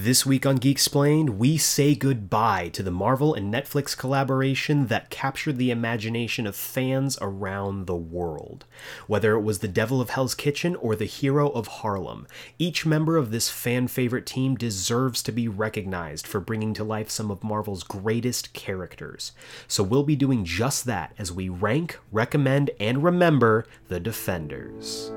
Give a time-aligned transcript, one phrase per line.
[0.00, 5.10] This week on Geek Explained, we say goodbye to the Marvel and Netflix collaboration that
[5.10, 8.64] captured the imagination of fans around the world.
[9.08, 12.28] Whether it was the Devil of Hell's Kitchen or the Hero of Harlem,
[12.60, 17.10] each member of this fan favorite team deserves to be recognized for bringing to life
[17.10, 19.32] some of Marvel's greatest characters.
[19.66, 25.10] So we'll be doing just that as we rank, recommend, and remember the Defenders.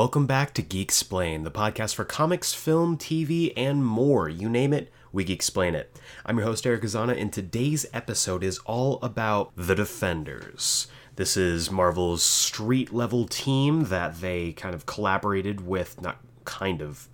[0.00, 4.30] Welcome back to Geek Explain, the podcast for comics, film, TV, and more.
[4.30, 5.94] You name it, we Geek Explain it.
[6.24, 10.86] I'm your host, Eric Azana, and today's episode is all about The Defenders.
[11.16, 17.10] This is Marvel's street level team that they kind of collaborated with, not kind of,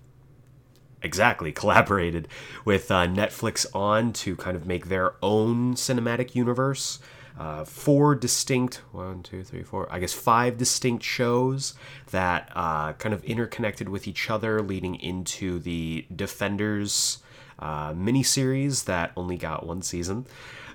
[1.02, 2.28] exactly collaborated
[2.64, 7.00] with uh, Netflix on to kind of make their own cinematic universe.
[7.38, 11.74] Uh, four distinct, one, two, three, four, I guess five distinct shows
[12.10, 17.18] that uh, kind of interconnected with each other, leading into the Defenders
[17.58, 20.26] uh, miniseries that only got one season.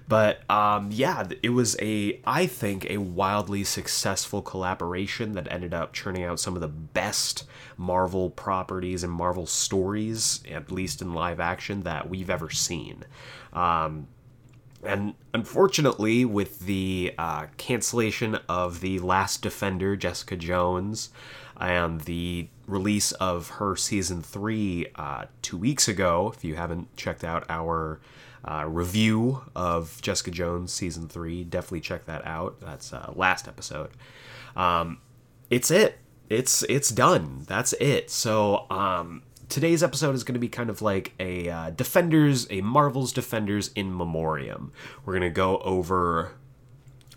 [0.07, 5.93] But um, yeah, it was a, I think, a wildly successful collaboration that ended up
[5.93, 7.45] churning out some of the best
[7.77, 13.03] Marvel properties and Marvel stories, at least in live action, that we've ever seen.
[13.53, 14.07] Um,
[14.83, 21.09] and unfortunately, with the uh, cancellation of The Last Defender, Jessica Jones,
[21.59, 27.23] and the release of her season three uh, two weeks ago, if you haven't checked
[27.23, 27.99] out our
[28.43, 32.59] uh, review of Jessica Jones season three, definitely check that out.
[32.59, 33.91] That's uh, last episode.
[34.55, 34.99] Um,
[35.49, 35.99] it's it.
[36.29, 37.43] It's it's done.
[37.45, 38.09] That's it.
[38.09, 42.61] So um, today's episode is going to be kind of like a uh, Defenders, a
[42.61, 44.71] Marvel's Defenders in memoriam.
[45.05, 46.31] We're going to go over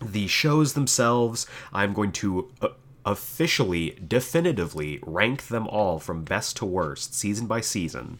[0.01, 1.47] the shows themselves.
[1.73, 2.67] I'm going to uh,
[3.05, 8.19] officially, definitively rank them all from best to worst, season by season.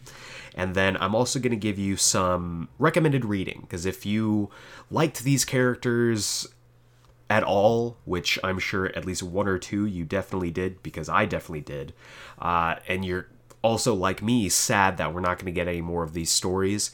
[0.54, 4.48] And then I'm also going to give you some recommended reading, because if you
[4.90, 6.46] liked these characters
[7.28, 11.26] at all, which I'm sure at least one or two you definitely did, because I
[11.26, 11.92] definitely did,
[12.38, 13.28] uh, and you're
[13.66, 16.92] also, like me, sad that we're not going to get any more of these stories,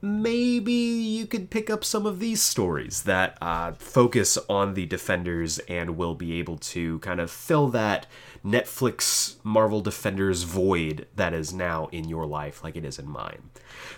[0.00, 5.58] maybe you could pick up some of these stories that uh, focus on the defenders
[5.60, 8.06] and will be able to kind of fill that
[8.44, 13.50] Netflix Marvel Defenders void that is now in your life, like it is in mine.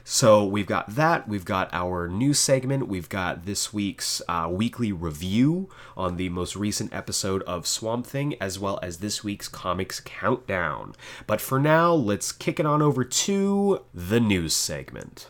[0.03, 1.29] So we've got that.
[1.29, 2.89] We've got our news segment.
[2.89, 8.35] We've got this week's uh, weekly review on the most recent episode of Swamp Thing,
[8.41, 10.95] as well as this week's comics countdown.
[11.27, 15.29] But for now, let's kick it on over to the news segment.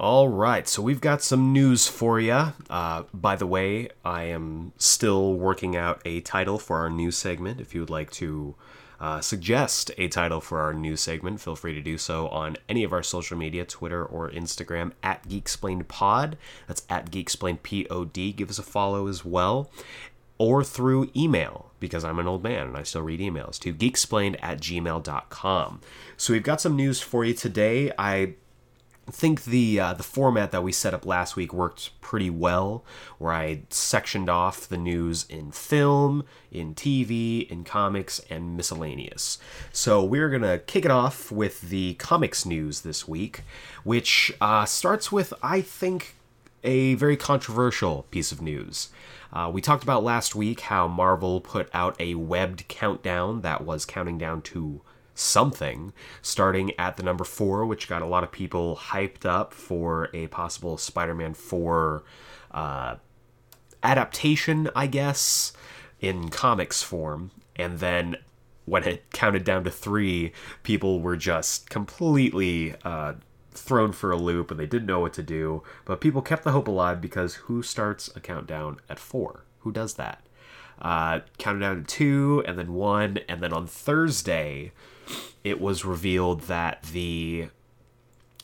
[0.00, 2.52] All right, so we've got some news for you.
[2.70, 7.60] Uh, by the way, I am still working out a title for our new segment.
[7.60, 8.54] If you would like to
[9.00, 12.82] uh, suggest a title for our new segment, feel free to do so on any
[12.82, 16.34] of our social media, Twitter or Instagram, at GeekSplainedPod.
[16.66, 18.36] That's at GeekSplainedPod.
[18.36, 19.70] Give us a follow as well.
[20.38, 24.36] Or through email, because I'm an old man and I still read emails, to geeksplained
[24.40, 25.80] at gmail.com.
[26.16, 27.90] So we've got some news for you today.
[27.98, 28.34] I
[29.12, 32.84] think the uh, the format that we set up last week worked pretty well,
[33.18, 39.38] where I sectioned off the news in film, in TV, in comics, and miscellaneous.
[39.72, 43.42] So we're gonna kick it off with the comics news this week,
[43.84, 46.14] which uh, starts with I think
[46.64, 48.88] a very controversial piece of news.
[49.32, 53.84] Uh, we talked about last week how Marvel put out a webbed countdown that was
[53.84, 54.80] counting down to
[55.18, 55.92] something,
[56.22, 60.26] starting at the number four, which got a lot of people hyped up for a
[60.28, 62.02] possible Spider Man 4
[62.52, 62.96] uh,
[63.82, 65.52] adaptation, I guess,
[66.00, 67.30] in comics form.
[67.56, 68.16] And then
[68.64, 70.32] when it counted down to three,
[70.62, 73.14] people were just completely uh,
[73.50, 75.62] thrown for a loop and they didn't know what to do.
[75.84, 79.44] But people kept the hope alive because who starts a countdown at four?
[79.60, 80.22] Who does that?
[80.80, 84.70] Uh, counted down to two and then one, and then on Thursday,
[85.44, 87.48] it was revealed that the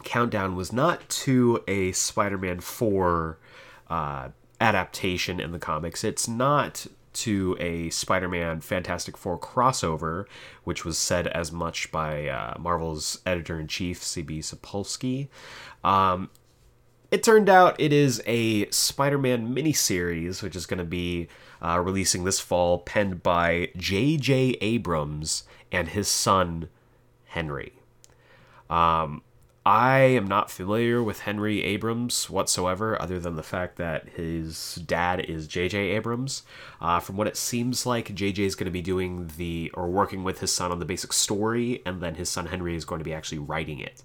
[0.04, 3.38] countdown was not to a Spider-Man 4
[3.88, 4.28] uh,
[4.60, 6.04] adaptation in the comics.
[6.04, 10.26] It's not to a Spider-Man Fantastic Four crossover,
[10.64, 15.28] which was said as much by uh, Marvel's editor-in-chief CB Cebulski.
[15.82, 16.30] Um,
[17.10, 21.28] it turned out it is a Spider-Man miniseries, which is going to be
[21.62, 24.56] uh, releasing this fall, penned by J.J.
[24.60, 26.68] Abrams and his son
[27.34, 27.72] Henry.
[28.70, 29.22] Um,
[29.66, 35.20] I am not familiar with Henry Abrams whatsoever, other than the fact that his dad
[35.20, 35.78] is J.J.
[35.78, 36.42] Abrams.
[36.80, 38.44] Uh, from what it seems like, J.J.
[38.44, 41.82] is going to be doing the or working with his son on the basic story,
[41.84, 44.02] and then his son Henry is going to be actually writing it.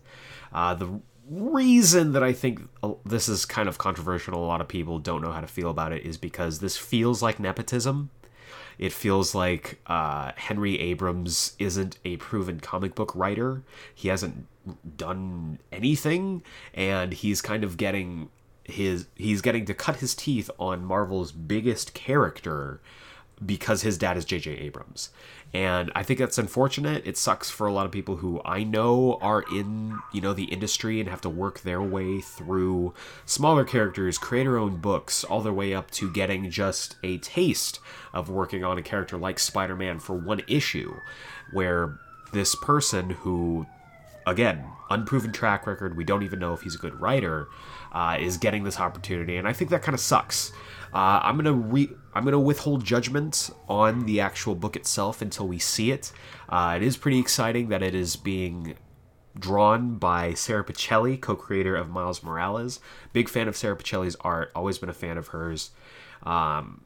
[0.51, 4.67] Uh, the reason that I think uh, this is kind of controversial, a lot of
[4.67, 8.09] people don't know how to feel about it, is because this feels like nepotism.
[8.79, 13.61] It feels like uh, Henry Abrams isn't a proven comic book writer.
[13.93, 14.47] He hasn't
[14.97, 16.43] done anything,
[16.73, 18.29] and he's kind of getting
[18.63, 22.79] his he's getting to cut his teeth on Marvel's biggest character
[23.45, 24.51] because his dad is J.J.
[24.51, 25.09] Abrams.
[25.53, 27.07] And I think that's unfortunate.
[27.07, 30.43] It sucks for a lot of people who I know are in, you know, the
[30.45, 32.93] industry and have to work their way through
[33.25, 37.79] smaller characters, creator-owned books, all their way up to getting just a taste
[38.13, 40.93] of working on a character like Spider-Man for one issue,
[41.51, 41.99] where
[42.31, 43.65] this person who
[44.27, 45.97] again, unproven track record.
[45.97, 47.47] We don't even know if he's a good writer.
[47.91, 50.51] Uh, is getting this opportunity, and I think that kind of sucks.
[50.93, 55.59] Uh, I'm gonna re- I'm gonna withhold judgment on the actual book itself until we
[55.59, 56.11] see it.
[56.47, 58.75] Uh, it is pretty exciting that it is being
[59.37, 62.79] drawn by Sara Pichelli, co-creator of Miles Morales.
[63.13, 64.51] Big fan of Sara Pichelli's art.
[64.55, 65.71] Always been a fan of hers.
[66.23, 66.81] Um,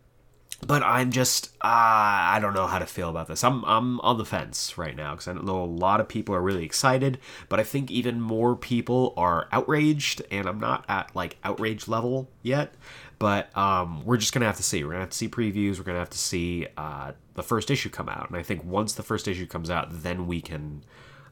[0.66, 3.44] but I'm just uh, I don't know how to feel about this.
[3.44, 6.42] I'm I'm on the fence right now because I know a lot of people are
[6.42, 7.20] really excited,
[7.50, 12.30] but I think even more people are outraged, and I'm not at like outrage level
[12.42, 12.74] yet.
[13.20, 14.84] But um, we're just gonna have to see.
[14.84, 15.78] We're gonna have to see previews.
[15.78, 18.94] We're gonna have to see uh, the first issue come out, and I think once
[18.94, 20.84] the first issue comes out, then we can.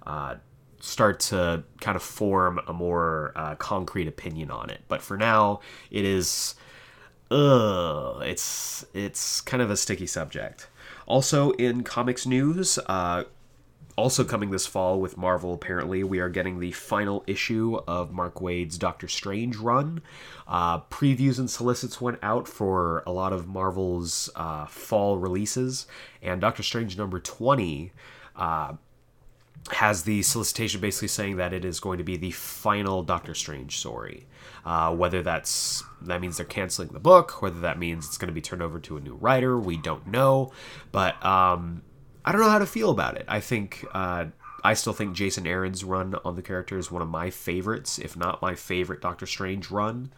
[0.06, 0.36] Uh,
[0.83, 4.81] start to kind of form a more uh, concrete opinion on it.
[4.88, 5.60] But for now,
[5.92, 6.56] it is
[7.30, 10.68] ugh, it's it's kind of a sticky subject.
[11.07, 13.24] Also in comics news, uh,
[14.01, 18.42] also coming this fall with Marvel, apparently, we are getting the final issue of Mark
[18.42, 20.01] Waid's Doctor Strange run.
[20.48, 25.86] Uh, previews and solicits went out for a lot of Marvel's uh, fall releases,
[26.21, 27.92] and Doctor Strange number 20
[28.36, 28.74] uh,
[29.69, 33.77] has the solicitation basically saying that it is going to be the final Doctor Strange
[33.77, 34.25] story.
[34.65, 38.33] Uh, whether that's that means they're canceling the book, whether that means it's going to
[38.33, 40.51] be turned over to a new writer, we don't know.
[40.92, 41.83] But um,
[42.23, 43.25] I don't know how to feel about it.
[43.27, 44.25] I think uh,
[44.63, 48.15] I still think Jason Aaron's run on the character is one of my favorites, if
[48.15, 50.13] not my favorite Doctor Strange run.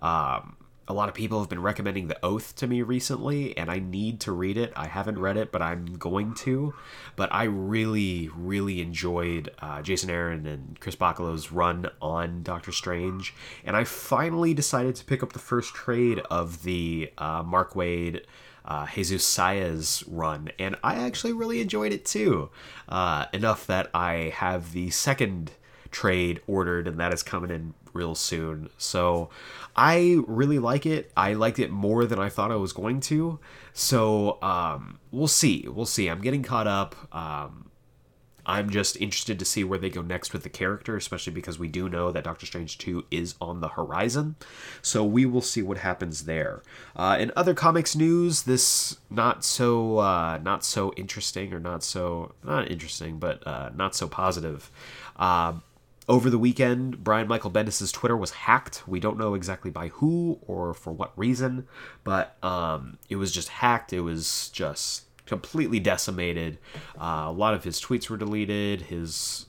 [0.00, 0.56] Um,
[0.88, 4.20] a lot of people have been recommending The Oath to me recently, and I need
[4.20, 4.72] to read it.
[4.76, 6.74] I haven't read it, but I'm going to.
[7.16, 13.34] But I really, really enjoyed uh, Jason Aaron and Chris Bachalo's run on Doctor Strange,
[13.64, 18.24] and I finally decided to pick up the first trade of the uh, Mark Waid.
[18.66, 22.50] Uh, Jesus Saiz run, and I actually really enjoyed it too.
[22.88, 25.52] Uh, enough that I have the second
[25.90, 28.68] trade ordered, and that is coming in real soon.
[28.76, 29.30] So
[29.74, 31.10] I really like it.
[31.16, 33.38] I liked it more than I thought I was going to.
[33.72, 35.66] So um, we'll see.
[35.68, 36.08] We'll see.
[36.08, 36.94] I'm getting caught up.
[37.14, 37.70] Um,
[38.46, 41.68] I'm just interested to see where they go next with the character, especially because we
[41.68, 44.36] do know that Doctor Strange 2 is on the horizon.
[44.80, 46.62] So we will see what happens there.
[46.94, 52.34] Uh, in other comics news, this not so uh, not so interesting or not so
[52.44, 54.70] not interesting, but uh, not so positive.
[55.16, 55.54] Uh,
[56.08, 58.86] over the weekend, Brian Michael Bendis' Twitter was hacked.
[58.86, 61.66] We don't know exactly by who or for what reason,
[62.04, 63.92] but um, it was just hacked.
[63.92, 66.58] It was just completely decimated.
[66.98, 68.82] Uh, a lot of his tweets were deleted.
[68.82, 69.46] His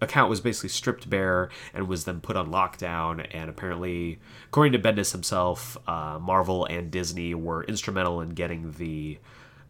[0.00, 3.26] account was basically stripped bare and was then put on lockdown.
[3.30, 9.18] And apparently, according to Bendis himself, uh, Marvel and Disney were instrumental in getting the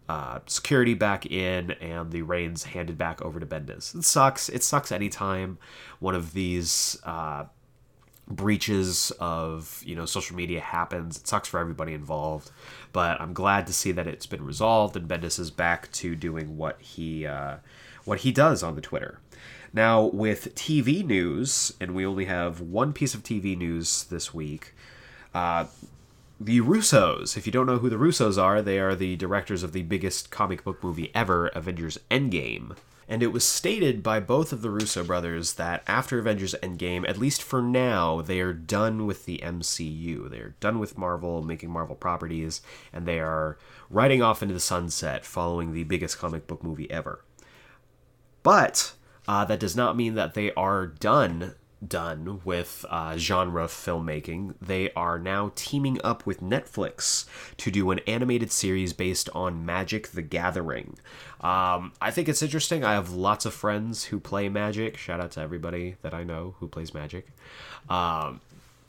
[0.09, 3.95] uh, security back in and the reins handed back over to Bendis.
[3.95, 4.49] It sucks.
[4.49, 5.59] It sucks anytime
[5.99, 7.45] one of these uh,
[8.29, 11.19] breaches of you know social media happens.
[11.19, 12.51] It sucks for everybody involved,
[12.93, 16.57] but I'm glad to see that it's been resolved and Bendis is back to doing
[16.57, 17.57] what he uh,
[18.05, 19.21] what he does on the Twitter.
[19.73, 24.75] Now with TV news, and we only have one piece of TV news this week.
[25.35, 25.67] Uh,
[26.39, 27.37] the Russos.
[27.37, 30.31] If you don't know who the Russos are, they are the directors of the biggest
[30.31, 32.77] comic book movie ever, Avengers Endgame.
[33.09, 37.19] And it was stated by both of the Russo brothers that after Avengers Endgame, at
[37.19, 40.29] least for now, they are done with the MCU.
[40.29, 43.59] They're done with Marvel, making Marvel properties, and they are
[43.91, 47.25] riding off into the sunset following the biggest comic book movie ever.
[48.43, 48.93] But
[49.29, 51.55] uh, that does not mean that they are done
[51.87, 54.55] done with uh, genre filmmaking.
[54.61, 57.27] They are now teaming up with Netflix
[57.59, 60.99] to do an animated series based on Magic the Gathering.
[61.41, 62.85] Um, I think it's interesting.
[62.85, 64.97] I have lots of friends who play Magic.
[64.97, 67.27] Shout out to everybody that I know who plays Magic.
[67.89, 68.41] Um,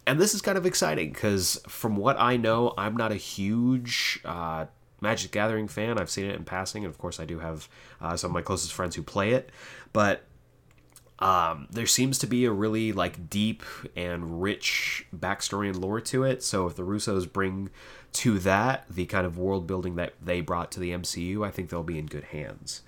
[0.06, 4.22] and this is kind of exciting because, from what I know, I'm not a huge
[4.24, 4.68] uh,
[5.02, 6.00] Magic Gathering fan.
[6.00, 7.68] I've seen it in passing, and of course, I do have
[8.00, 9.52] uh, some of my closest friends who play it.
[9.92, 10.24] But
[11.20, 13.64] um, there seems to be a really like deep
[13.96, 16.44] and rich backstory and lore to it.
[16.44, 17.70] So if the Russos bring
[18.14, 21.70] to that the kind of world building that they brought to the MCU, I think
[21.70, 22.84] they'll be in good hands.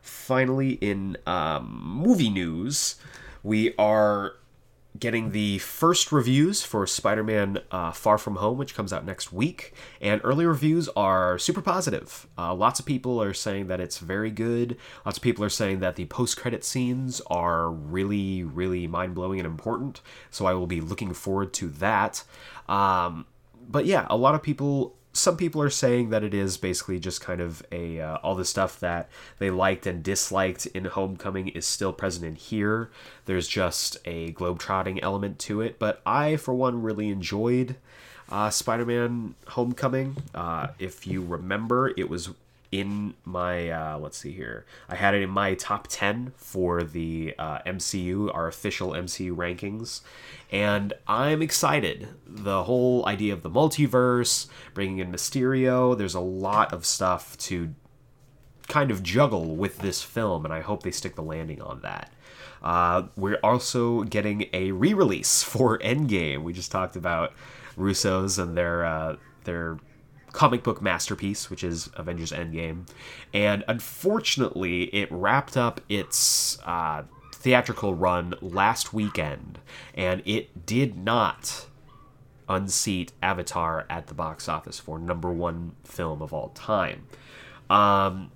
[0.00, 2.96] Finally, in um, movie news,
[3.42, 4.34] we are
[4.98, 9.72] getting the first reviews for Spider-Man uh, Far From Home, which comes out next week,
[10.00, 12.26] and early reviews are super positive.
[12.36, 14.76] Uh, lots of people are saying that it's very good.
[15.06, 20.00] Lots of people are saying that the post-credit scenes are really, really mind-blowing and important.
[20.30, 22.24] So I will be looking forward to that.
[22.68, 23.26] Um,
[23.68, 27.20] but yeah, a lot of people some people are saying that it is basically just
[27.20, 31.66] kind of a uh, all the stuff that they liked and disliked in Homecoming is
[31.66, 32.90] still present in here.
[33.24, 37.76] There's just a globetrotting element to it, but I, for one, really enjoyed
[38.30, 40.16] uh, Spider-Man: Homecoming.
[40.34, 42.30] Uh, if you remember, it was
[42.70, 44.66] in my uh, let's see here.
[44.88, 50.02] I had it in my top ten for the uh, MCU, our official MCU rankings,
[50.50, 52.08] and I'm excited.
[52.26, 55.96] The whole idea of the multiverse, bringing in Mysterio.
[55.96, 57.74] There's a lot of stuff to
[58.68, 62.12] kind of juggle with this film, and I hope they stick the landing on that.
[62.62, 66.42] Uh, we're also getting a re-release for Endgame.
[66.42, 67.32] We just talked about
[67.76, 69.78] Russo's and their uh, their
[70.32, 72.88] comic book masterpiece, which is Avengers Endgame,
[73.32, 77.02] and unfortunately, it wrapped up its uh,
[77.34, 79.58] theatrical run last weekend,
[79.94, 81.66] and it did not
[82.48, 87.06] unseat Avatar at the box office for number one film of all time.
[87.68, 88.32] Um,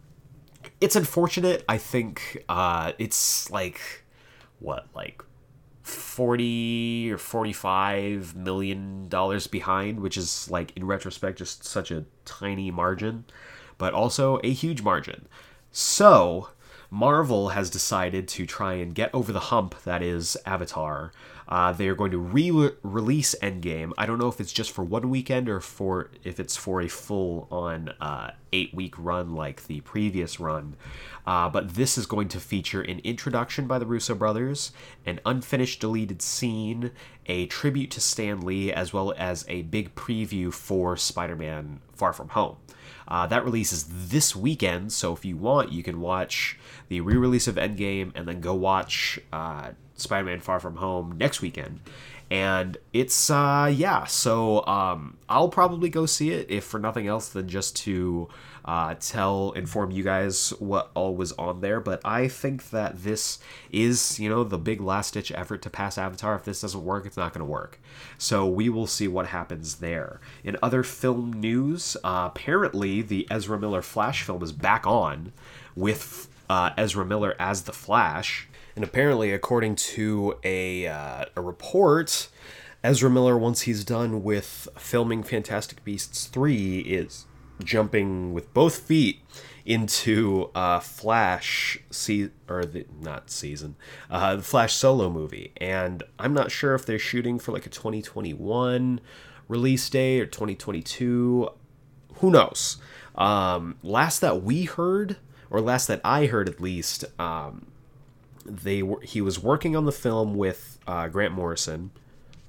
[0.81, 1.65] it's unfortunate.
[1.69, 3.81] I think uh, it's like
[4.61, 5.23] what, like
[5.83, 12.71] 40 or 45 million dollars behind, which is like in retrospect just such a tiny
[12.71, 13.25] margin,
[13.79, 15.27] but also a huge margin.
[15.71, 16.49] So,
[16.91, 21.13] Marvel has decided to try and get over the hump that is Avatar.
[21.53, 23.93] Uh, they are going to re-release Endgame.
[23.99, 26.89] I don't know if it's just for one weekend or for if it's for a
[26.89, 30.77] full-on uh, eight-week run like the previous run.
[31.27, 34.73] Uh, but this is going to feature an introduction by the Russo brothers,
[35.05, 36.91] an unfinished deleted scene,
[37.27, 42.31] a tribute to Stan Lee, as well as a big preview for Spider-Man: Far From
[42.31, 42.57] Home.
[43.07, 47.47] Uh, that releases this weekend, so if you want, you can watch the re release
[47.47, 51.81] of Endgame and then go watch uh, Spider Man Far From Home next weekend.
[52.31, 57.29] And it's, uh, yeah, so um, I'll probably go see it, if for nothing else
[57.29, 58.29] than just to
[58.65, 61.79] uh, tell, inform you guys what all was on there.
[61.79, 63.39] But I think that this
[63.71, 66.35] is, you know, the big last ditch effort to pass Avatar.
[66.37, 67.79] If this doesn't work, it's not going to work.
[68.17, 70.19] So we will see what happens there.
[70.43, 75.33] In other film news, uh, apparently the Ezra Miller Flash film is back on
[75.77, 78.49] with uh, Ezra Miller as the Flash.
[78.75, 82.29] And apparently, according to a, uh, a report,
[82.83, 87.27] Ezra Miller, once he's done with filming Fantastic Beasts 3, is
[87.63, 89.21] jumping with both feet
[89.65, 93.77] into uh, Flash se- or the not season,
[94.11, 97.71] uh, the Flash solo movie, and I'm not sure if they're shooting for like a
[97.71, 99.01] 2021
[99.49, 101.49] release day or 2022.
[102.17, 102.79] Who knows?
[103.15, 105.17] Um, last that we heard,
[105.51, 107.67] or last that I heard at least, um,
[108.45, 111.91] they were he was working on the film with uh, Grant Morrison.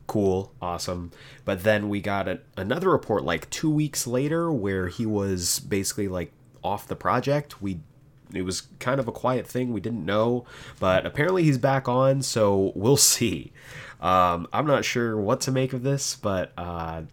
[0.07, 1.11] Cool, awesome.
[1.45, 6.07] But then we got a, another report like two weeks later where he was basically
[6.07, 6.31] like
[6.63, 7.61] off the project.
[7.61, 7.79] We
[8.33, 9.71] it was kind of a quiet thing.
[9.71, 10.45] We didn't know,
[10.79, 13.51] but apparently he's back on, so we'll see.
[14.01, 17.03] Um, I'm not sure what to make of this, but uh,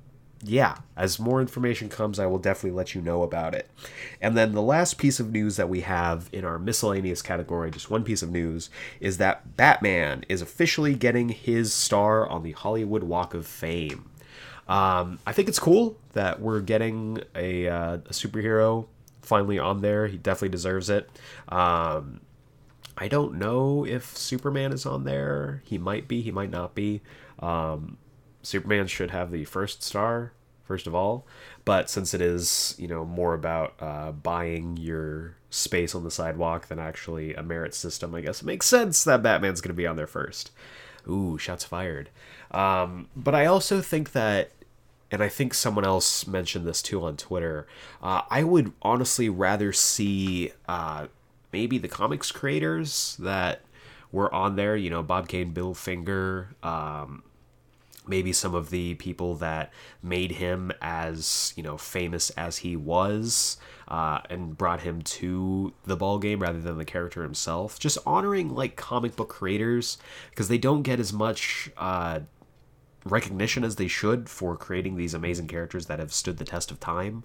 [0.43, 3.71] yeah, as more information comes, I will definitely let you know about it.
[4.23, 7.91] And then the last piece of news that we have in our miscellaneous category, just
[7.91, 8.71] one piece of news,
[9.01, 14.11] is that Batman is officially getting his star on the Hollywood Walk of Fame.
[14.67, 18.87] Um, I think it's cool that we're getting a, uh, a superhero
[19.21, 20.07] finally on there.
[20.07, 21.11] He definitely deserves it.
[21.49, 22.21] Um,
[22.97, 25.63] I don't know if Superman is on there.
[25.65, 27.03] He might be, he might not be.
[27.41, 27.99] Um,
[28.43, 30.33] Superman should have the first star,
[30.65, 31.27] first of all.
[31.65, 36.69] But since it is, you know, more about uh, buying your space on the sidewalk
[36.69, 39.87] than actually a merit system, I guess it makes sense that Batman's going to be
[39.87, 40.51] on there first.
[41.09, 42.11] Ooh, shots fired.
[42.51, 44.51] Um, but I also think that
[45.11, 47.67] and I think someone else mentioned this too on Twitter.
[48.03, 51.09] Uh, I would honestly rather see uh,
[51.53, 53.63] maybe the comics creators that
[54.13, 54.77] were on there.
[54.77, 57.25] You know, Bob Kane, Bill Finger, um,
[58.11, 63.57] maybe some of the people that made him as you know famous as he was
[63.89, 67.79] uh, and brought him to the ball game rather than the character himself.
[67.79, 69.97] Just honoring like comic book creators
[70.31, 71.71] because they don't get as much.
[71.79, 72.21] Uh,
[73.07, 76.79] recognition as they should for creating these amazing characters that have stood the test of
[76.79, 77.25] time.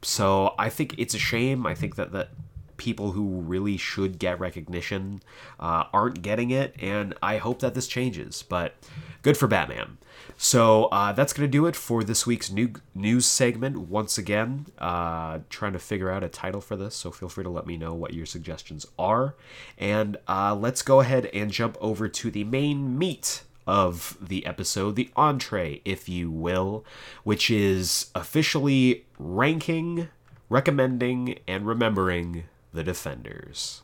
[0.00, 1.66] So I think it's a shame.
[1.66, 2.28] I think that that
[2.76, 5.20] people who really should get recognition
[5.58, 8.42] uh, aren't getting it, and I hope that this changes.
[8.42, 8.74] But
[9.22, 9.98] good for Batman.
[10.36, 13.78] So uh, that's gonna do it for this week's new news segment.
[13.78, 17.50] Once again, uh, trying to figure out a title for this, so feel free to
[17.50, 19.34] let me know what your suggestions are.
[19.78, 24.94] And uh, let's go ahead and jump over to the main meat of the episode,
[24.94, 26.84] the entree, if you will,
[27.24, 30.08] which is officially ranking,
[30.48, 33.82] recommending, and remembering the Defenders.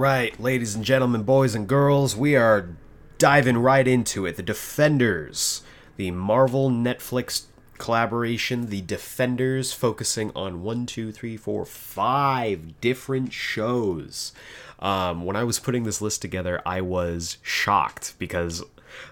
[0.00, 2.70] Right, ladies and gentlemen, boys and girls, we are
[3.18, 4.36] diving right into it.
[4.36, 5.60] The Defenders,
[5.98, 7.44] the Marvel Netflix
[7.76, 14.32] collaboration, The Defenders, focusing on one, two, three, four, five different shows.
[14.78, 18.64] Um, when I was putting this list together, I was shocked because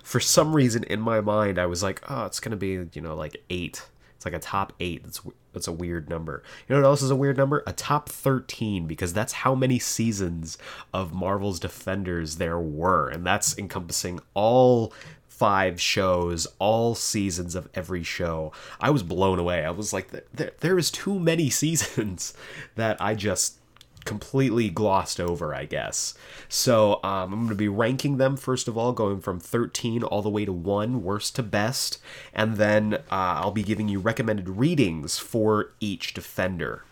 [0.02, 3.02] for some reason in my mind, I was like, oh, it's going to be, you
[3.02, 3.86] know, like eight.
[4.18, 5.04] It's like a top eight.
[5.04, 5.20] That's
[5.52, 6.42] that's a weird number.
[6.68, 7.62] You know what else is a weird number?
[7.68, 10.58] A top 13, because that's how many seasons
[10.92, 13.08] of Marvel's Defenders there were.
[13.08, 14.92] And that's encompassing all
[15.28, 18.52] five shows, all seasons of every show.
[18.80, 19.64] I was blown away.
[19.64, 22.34] I was like, there, there is too many seasons
[22.74, 23.58] that I just
[24.04, 26.14] completely glossed over, I guess.
[26.48, 30.22] So um, I'm going to be ranking them first of all, going from 13 all
[30.22, 31.98] the way to 1, worst to best.
[32.32, 36.84] And then uh, I'll be giving you recommended readings for each defender.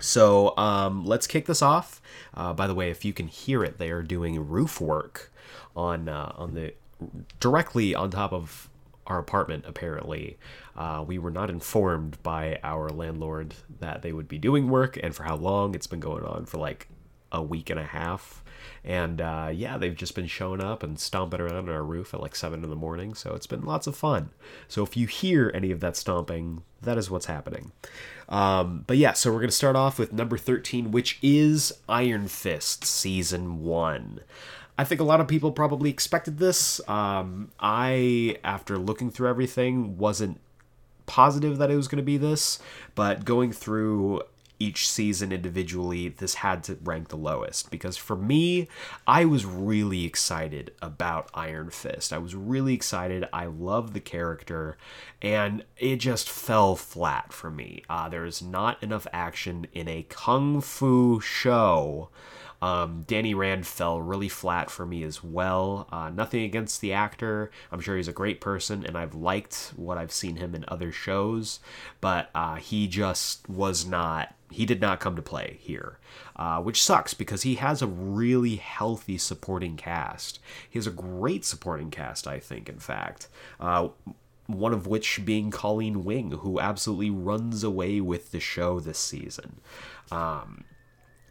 [0.00, 2.00] So um, let's kick this off.
[2.34, 5.32] Uh, by the way, if you can hear it, they are doing roof work
[5.76, 6.74] on uh, on the
[7.40, 8.68] directly on top of
[9.06, 9.64] our apartment.
[9.66, 10.38] Apparently,
[10.76, 15.14] uh, we were not informed by our landlord that they would be doing work and
[15.14, 15.74] for how long.
[15.74, 16.88] It's been going on for like
[17.32, 18.42] a week and a half.
[18.84, 22.20] And uh, yeah, they've just been showing up and stomping around on our roof at
[22.20, 23.14] like 7 in the morning.
[23.14, 24.30] So it's been lots of fun.
[24.68, 27.72] So if you hear any of that stomping, that is what's happening.
[28.28, 32.28] Um, but yeah, so we're going to start off with number 13, which is Iron
[32.28, 34.20] Fist Season 1.
[34.76, 36.80] I think a lot of people probably expected this.
[36.88, 40.40] Um, I, after looking through everything, wasn't
[41.06, 42.58] positive that it was going to be this,
[42.94, 44.22] but going through
[44.58, 48.68] each season individually, this had to rank the lowest because for me,
[49.06, 52.12] I was really excited about Iron Fist.
[52.12, 53.28] I was really excited.
[53.32, 54.76] I love the character,
[55.20, 57.82] and it just fell flat for me.
[57.88, 62.10] Uh, there's not enough action in a kung fu show.
[62.64, 65.86] Um, Danny Rand fell really flat for me as well.
[65.92, 67.50] Uh, nothing against the actor.
[67.70, 70.90] I'm sure he's a great person, and I've liked what I've seen him in other
[70.90, 71.60] shows,
[72.00, 74.34] but uh, he just was not.
[74.50, 75.98] He did not come to play here,
[76.36, 80.38] uh, which sucks because he has a really healthy supporting cast.
[80.70, 83.28] He has a great supporting cast, I think, in fact.
[83.60, 83.88] Uh,
[84.46, 89.60] one of which being Colleen Wing, who absolutely runs away with the show this season.
[90.10, 90.64] Um,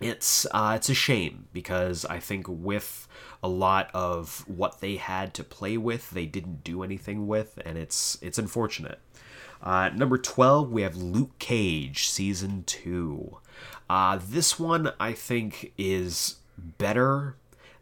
[0.02, 3.08] it's uh, it's a shame because I think with
[3.42, 7.78] a lot of what they had to play with, they didn't do anything with, and
[7.78, 9.00] it's it's unfortunate.
[9.62, 13.38] Uh, number twelve, we have Luke Cage season two.
[13.90, 17.36] Uh, this one I think is better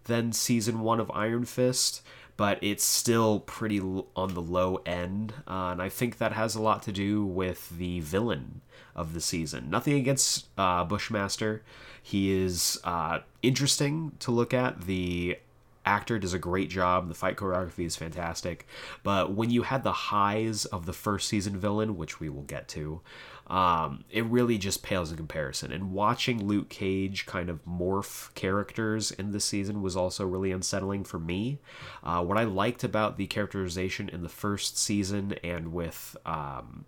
[0.05, 2.01] than season one of Iron Fist,
[2.37, 6.55] but it's still pretty l- on the low end, uh, and I think that has
[6.55, 8.61] a lot to do with the villain
[8.95, 9.69] of the season.
[9.69, 11.63] Nothing against uh, Bushmaster.
[12.01, 14.81] He is uh, interesting to look at.
[14.81, 15.37] The
[15.85, 17.07] actor does a great job.
[17.07, 18.67] The fight choreography is fantastic.
[19.03, 22.67] But when you had the highs of the first season villain, which we will get
[22.69, 23.01] to,
[23.47, 25.71] um, it really just pales in comparison.
[25.71, 31.03] And watching Luke Cage kind of morph characters in this season was also really unsettling
[31.03, 31.59] for me.
[32.03, 36.15] Uh, what I liked about the characterization in the first season and with.
[36.25, 36.85] Um,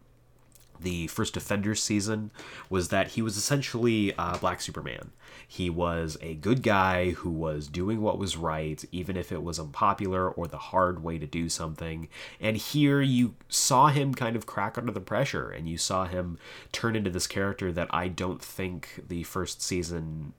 [0.83, 2.31] the first Defenders season
[2.69, 5.11] was that he was essentially uh, Black Superman.
[5.47, 9.59] He was a good guy who was doing what was right, even if it was
[9.59, 12.07] unpopular or the hard way to do something.
[12.39, 16.37] And here you saw him kind of crack under the pressure, and you saw him
[16.71, 20.33] turn into this character that I don't think the first season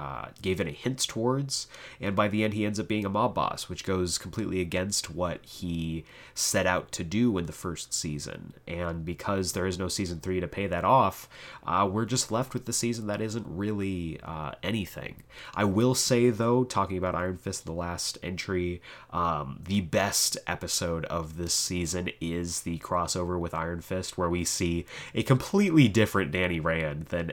[0.00, 1.66] uh, gave any hints towards,
[2.00, 5.10] and by the end he ends up being a mob boss, which goes completely against
[5.10, 8.54] what he set out to do in the first season.
[8.66, 11.28] And because there is no season three to pay that off,
[11.66, 15.22] uh, we're just left with the season that isn't really uh, anything.
[15.54, 21.04] I will say though, talking about Iron Fist, the last entry, um, the best episode
[21.06, 26.32] of this season is the crossover with Iron Fist, where we see a completely different
[26.32, 27.32] Danny Rand than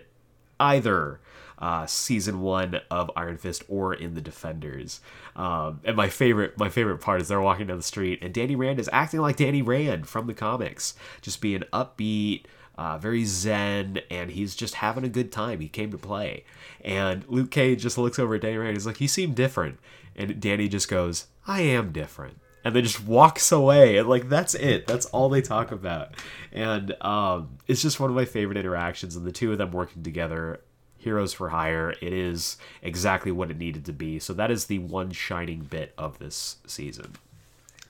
[0.60, 1.21] either
[1.60, 5.02] uh, season one of Iron Fist or in the Defenders.
[5.36, 8.56] Um, and my favorite, my favorite part is they're walking down the street and Danny
[8.56, 12.43] Rand is acting like Danny Rand from the comics, just being upbeat,
[12.78, 15.60] uh, very zen, and he's just having a good time.
[15.60, 16.43] He came to play,
[16.82, 18.76] and Luke Cage just looks over at Danny Rand.
[18.76, 19.80] He's like, "You seem different,"
[20.15, 24.54] and Danny just goes, "I am different." and then just walks away and like that's
[24.56, 26.15] it that's all they talk about
[26.52, 30.04] and um, it's just one of my favorite interactions and the two of them working
[30.04, 30.60] together
[31.08, 31.96] heroes for hire.
[32.02, 34.20] It is exactly what it needed to be.
[34.20, 37.13] So that is the one shining bit of this season.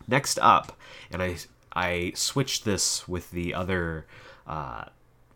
[0.08, 0.78] Next up
[1.12, 1.38] and i
[1.74, 4.06] i switched this with the other
[4.48, 4.86] uh,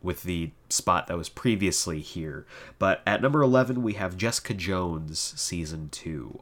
[0.02, 2.46] with the spot that was previously here
[2.80, 6.42] but at number 11 we have jessica jones season 2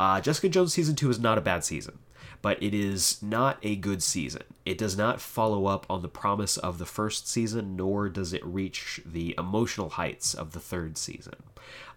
[0.00, 1.98] uh, jessica jones season 2 is not a bad season
[2.42, 4.42] but it is not a good season.
[4.64, 8.44] It does not follow up on the promise of the first season, nor does it
[8.44, 11.34] reach the emotional heights of the third season.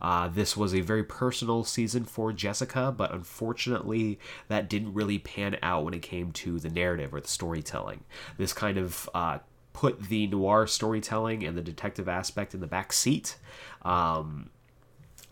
[0.02, 5.58] Uh, this was a very personal season for Jessica, but unfortunately, that didn't really pan
[5.62, 8.04] out when it came to the narrative or the storytelling.
[8.38, 9.40] This kind of uh,
[9.74, 13.36] put the noir storytelling and the detective aspect in the back seat.
[13.84, 14.50] Um,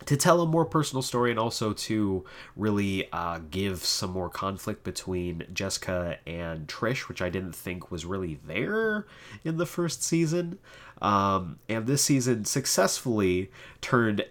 [0.06, 2.24] to tell a more personal story and also to
[2.56, 8.06] really uh, give some more conflict between Jessica and Trish, which I didn't think was
[8.06, 9.06] really there
[9.44, 10.60] in the first season.
[11.02, 14.26] Um, and this season successfully turned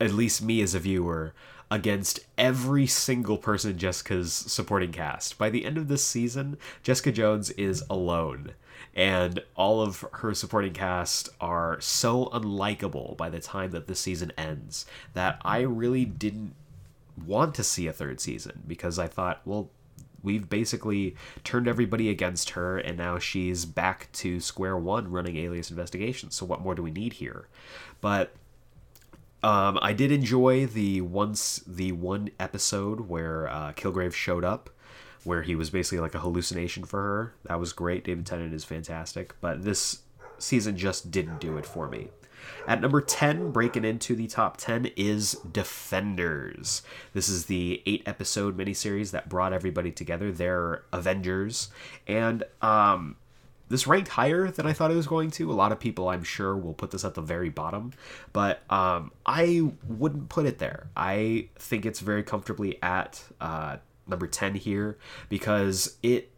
[0.00, 1.34] at least me as a viewer
[1.70, 5.38] against every single person in Jessica's supporting cast.
[5.38, 8.52] By the end of this season, Jessica Jones is alone
[8.94, 14.32] and all of her supporting cast are so unlikable by the time that the season
[14.38, 16.54] ends that I really didn't
[17.26, 19.70] want to see a third season because I thought, well,
[20.22, 25.70] we've basically turned everybody against her and now she's back to square one running alias
[25.70, 27.48] investigations so what more do we need here?
[28.00, 28.32] But
[29.42, 34.70] um, I did enjoy the once the one episode where uh, Kilgrave showed up,
[35.24, 37.34] where he was basically like a hallucination for her.
[37.44, 38.04] That was great.
[38.04, 40.02] David Tennant is fantastic, but this
[40.38, 42.08] season just didn't do it for me.
[42.66, 46.82] At number 10, breaking into the top 10, is Defenders.
[47.12, 50.30] This is the eight episode miniseries that brought everybody together.
[50.30, 51.70] They're Avengers.
[52.06, 53.16] And um,
[53.68, 55.50] this ranked higher than I thought it was going to.
[55.50, 57.92] A lot of people, I'm sure, will put this at the very bottom,
[58.32, 60.88] but um, I wouldn't put it there.
[60.96, 66.30] I think it's very comfortably at uh, number 10 here because it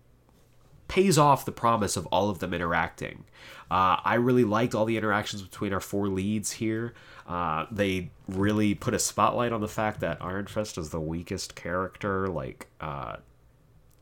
[0.89, 3.25] pays off the promise of all of them interacting.
[3.71, 6.95] Uh, I really liked all the interactions between our four leads here.
[7.27, 11.57] Uh, they really put a spotlight on the fact that Iron Fist is the weakest
[11.57, 13.17] character, like uh,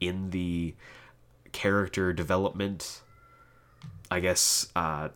[0.00, 0.74] in the
[1.52, 3.00] character development
[4.10, 5.08] I guess, uh,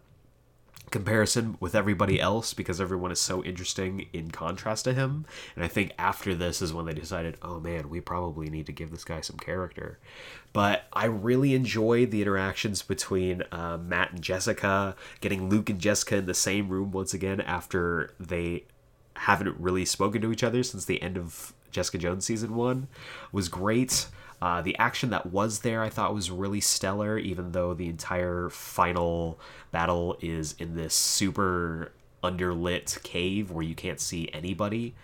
[0.90, 5.27] comparison with everybody else because everyone is so interesting in contrast to him.
[5.55, 8.72] And I think after this is when they decided, oh man, we probably need to
[8.72, 9.98] give this guy some character.
[10.53, 16.16] But I really enjoyed the interactions between uh, Matt and Jessica, getting Luke and Jessica
[16.16, 18.64] in the same room once again after they
[19.14, 22.88] haven't really spoken to each other since the end of Jessica Jones season one
[23.33, 24.07] was great.
[24.40, 28.48] Uh, the action that was there, I thought, was really stellar, even though the entire
[28.48, 29.38] final
[29.72, 34.94] battle is in this super underlit cave where you can't see anybody,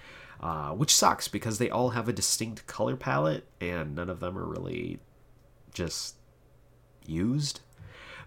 [0.41, 4.39] uh, which sucks because they all have a distinct color palette and none of them
[4.39, 4.99] are really
[5.73, 6.17] just
[7.07, 7.61] used.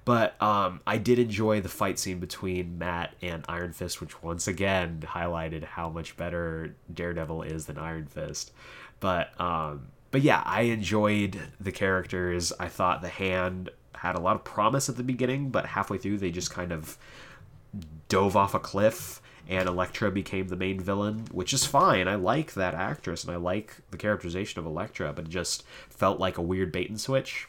[0.03, 4.47] But um, I did enjoy the fight scene between Matt and Iron Fist, which once
[4.47, 8.53] again highlighted how much better Daredevil is than Iron Fist.
[9.01, 12.53] But um, but yeah, I enjoyed the characters.
[12.59, 16.17] I thought the hand had a lot of promise at the beginning, but halfway through
[16.19, 16.97] they just kind of
[18.07, 22.07] dove off a cliff and Elektra became the main villain, which is fine.
[22.07, 26.19] I like that actress and I like the characterization of Elektra, but it just felt
[26.19, 27.47] like a weird bait and switch.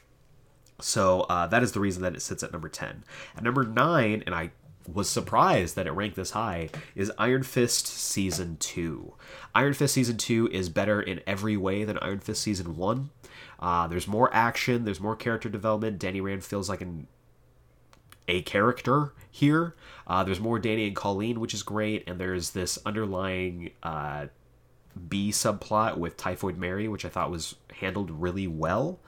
[0.81, 3.03] So uh, that is the reason that it sits at number 10.
[3.37, 4.53] At number 9, and I
[4.92, 9.14] was surprised that it ranked this high, is Iron Fist Season 2.
[9.55, 13.11] Iron Fist Season 2 is better in every way than Iron Fist Season 1.
[13.61, 15.98] Uh, there's more action, there's more character development.
[15.98, 17.07] Danny Rand feels like an
[18.29, 19.74] a character here.
[20.07, 24.27] Uh, there's more Danny and Colleen, which is great, and there's this underlying uh,
[25.09, 29.01] B subplot with Typhoid Mary, which I thought was handled really well.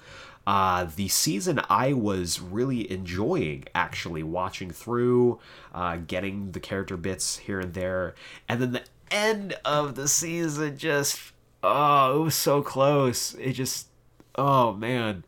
[0.47, 5.39] Uh, the season I was really enjoying actually watching through,
[5.75, 8.15] uh, getting the character bits here and there,
[8.49, 11.21] and then the end of the season just
[11.63, 13.35] oh, it was so close.
[13.35, 13.89] It just
[14.35, 15.25] oh man.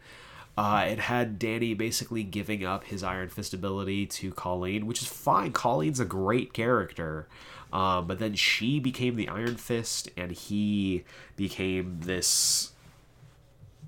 [0.55, 5.09] Uh, it had Danny basically giving up his Iron Fist ability to Colleen, which is
[5.09, 5.51] fine.
[5.53, 7.27] Colleen's a great character.
[7.72, 11.05] Um, but then she became the Iron Fist, and he
[11.37, 12.72] became this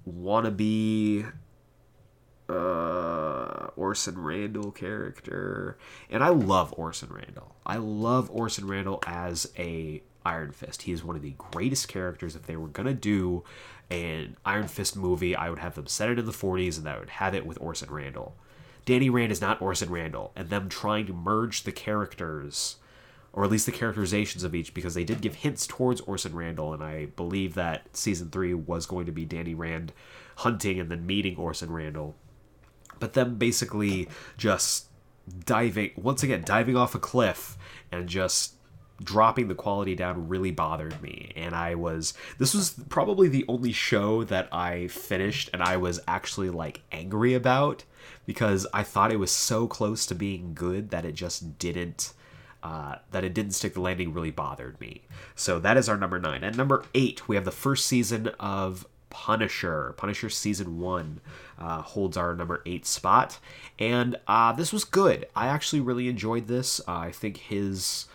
[0.09, 1.33] wannabe
[2.49, 5.79] uh, Orson Randall character.
[6.11, 7.55] And I love Orson Randall.
[7.65, 10.83] I love Orson Randall as a Iron Fist.
[10.83, 12.35] He is one of the greatest characters.
[12.37, 13.45] If they were gonna do
[13.91, 16.99] an Iron Fist movie, I would have them set it in the 40s and I
[16.99, 18.35] would have it with Orson Randall.
[18.85, 22.77] Danny Rand is not Orson Randall, and them trying to merge the characters,
[23.35, 26.73] or at least the characterizations of each, because they did give hints towards Orson Randall,
[26.73, 29.93] and I believe that season three was going to be Danny Rand
[30.37, 32.15] hunting and then meeting Orson Randall.
[33.01, 34.87] But them basically just
[35.45, 37.59] diving, once again, diving off a cliff
[37.91, 38.55] and just
[39.03, 43.73] dropping the quality down really bothered me and i was this was probably the only
[43.73, 47.83] show that i finished and i was actually like angry about
[48.25, 52.13] because i thought it was so close to being good that it just didn't
[52.65, 55.03] uh, that it didn't stick the landing really bothered me
[55.37, 58.85] so that is our number nine and number eight we have the first season of
[59.15, 59.95] Punisher.
[59.97, 61.21] Punisher season one
[61.57, 63.39] uh, holds our number eight spot,
[63.79, 65.29] and uh, this was good.
[65.37, 66.81] I actually really enjoyed this.
[66.81, 68.07] Uh, I think his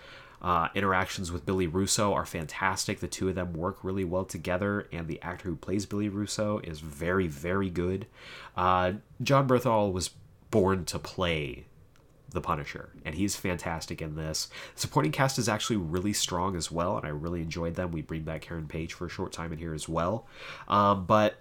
[0.41, 2.99] uh, interactions with Billy Russo are fantastic.
[2.99, 6.59] The two of them work really well together, and the actor who plays Billy Russo
[6.65, 8.05] is very, very good.
[8.57, 10.11] Uh, Jon Bernthal was
[10.51, 11.65] born to play
[12.31, 14.49] the Punisher, and he's fantastic in this.
[14.75, 17.91] Supporting cast is actually really strong as well, and I really enjoyed them.
[17.91, 20.27] We bring back Karen Page for a short time in here as well.
[20.67, 21.39] Um, but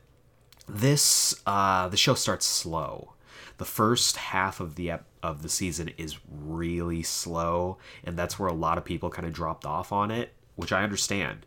[0.68, 3.14] this uh, the show starts slow.
[3.59, 8.48] The first half of the ep- of the season is really slow, and that's where
[8.48, 11.46] a lot of people kind of dropped off on it, which I understand.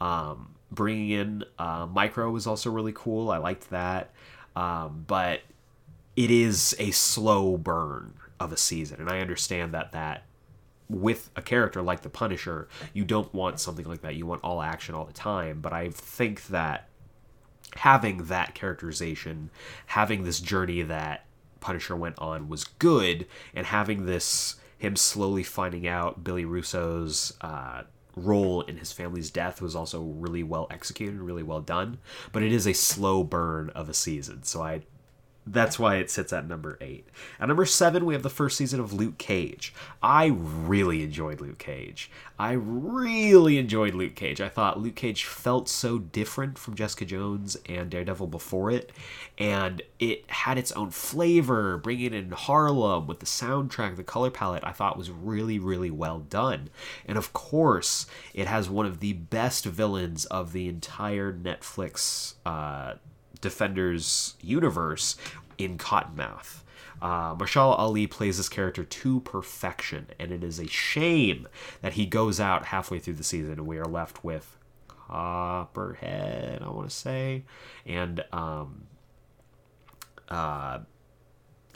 [0.00, 3.30] Um, bringing in uh, Micro was also really cool.
[3.30, 4.12] I liked that,
[4.56, 5.40] um, but
[6.16, 10.24] it is a slow burn of a season, and I understand that that
[10.88, 14.16] with a character like the Punisher, you don't want something like that.
[14.16, 15.60] You want all action all the time.
[15.60, 16.88] But I think that
[17.76, 19.50] having that characterization,
[19.86, 21.26] having this journey that
[21.60, 27.82] Punisher went on was good, and having this him slowly finding out Billy Russo's uh,
[28.16, 31.98] role in his family's death was also really well executed, really well done.
[32.32, 34.82] But it is a slow burn of a season, so I
[35.46, 37.08] that's why it sits at number eight.
[37.40, 39.72] At number seven, we have the first season of Luke Cage.
[40.02, 42.10] I really enjoyed Luke Cage.
[42.38, 44.40] I really enjoyed Luke Cage.
[44.40, 48.92] I thought Luke Cage felt so different from Jessica Jones and Daredevil before it,
[49.38, 54.64] and it had its own flavor, bringing in Harlem with the soundtrack, the color palette.
[54.64, 56.68] I thought was really, really well done.
[57.06, 62.34] And of course, it has one of the best villains of the entire Netflix.
[62.44, 62.94] Uh,
[63.40, 65.16] Defenders universe
[65.58, 66.62] in Cottonmouth.
[67.00, 71.48] Uh, Mahershala Ali plays this character to perfection, and it is a shame
[71.80, 76.68] that he goes out halfway through the season and we are left with Copperhead, I
[76.68, 77.44] want to say,
[77.86, 78.82] and um,
[80.28, 80.80] uh,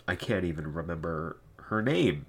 [0.07, 2.27] I can't even remember her name,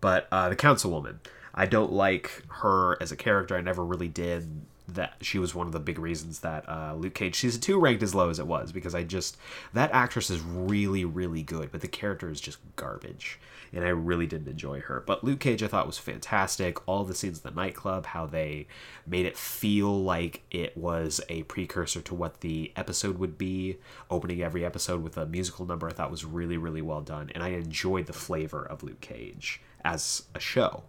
[0.00, 1.18] but uh, the councilwoman.
[1.52, 3.56] I don't like her as a character.
[3.56, 4.62] I never really did.
[4.94, 8.02] That she was one of the big reasons that uh, Luke Cage season two ranked
[8.02, 9.36] as low as it was because I just
[9.72, 13.38] that actress is really really good, but the character is just garbage,
[13.72, 15.02] and I really didn't enjoy her.
[15.06, 16.86] But Luke Cage I thought was fantastic.
[16.88, 18.66] All the scenes in the nightclub, how they
[19.06, 23.78] made it feel like it was a precursor to what the episode would be,
[24.10, 27.42] opening every episode with a musical number, I thought was really really well done, and
[27.42, 30.84] I enjoyed the flavor of Luke Cage as a show.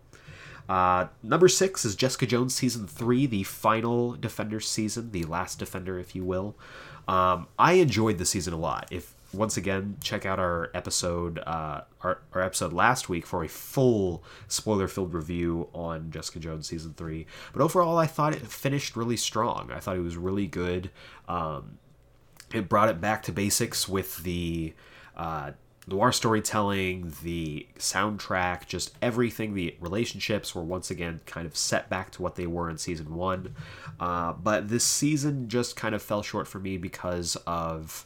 [0.70, 6.00] Uh, number six is Jessica Jones season three, the final Defender season, the last Defender,
[6.00, 6.56] if you will.
[7.08, 8.88] Um, I enjoyed the season a lot.
[8.92, 13.48] If once again, check out our episode, uh, our, our episode last week for a
[13.48, 17.26] full spoiler-filled review on Jessica Jones season three.
[17.54, 19.72] But overall, I thought it finished really strong.
[19.74, 20.92] I thought it was really good.
[21.30, 21.78] Um,
[22.54, 24.74] it brought it back to basics with the
[25.16, 25.52] uh,
[25.92, 29.54] noir storytelling, the soundtrack, just everything.
[29.54, 33.16] The relationships were once again kind of set back to what they were in season
[33.16, 33.56] one.
[34.00, 38.06] Uh, but this season just kind of fell short for me because of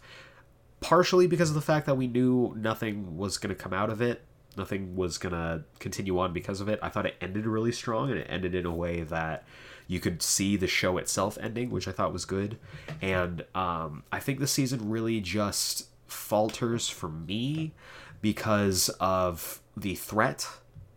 [0.82, 4.02] partially because of the fact that we knew nothing was going to come out of
[4.02, 4.24] it.
[4.58, 6.80] Nothing was going to continue on because of it.
[6.82, 9.44] I thought it ended really strong and it ended in a way that
[9.88, 12.58] you could see the show itself ending, which I thought was good.
[13.02, 17.74] And um, I think the season really just falters for me
[18.22, 20.48] because of the threat,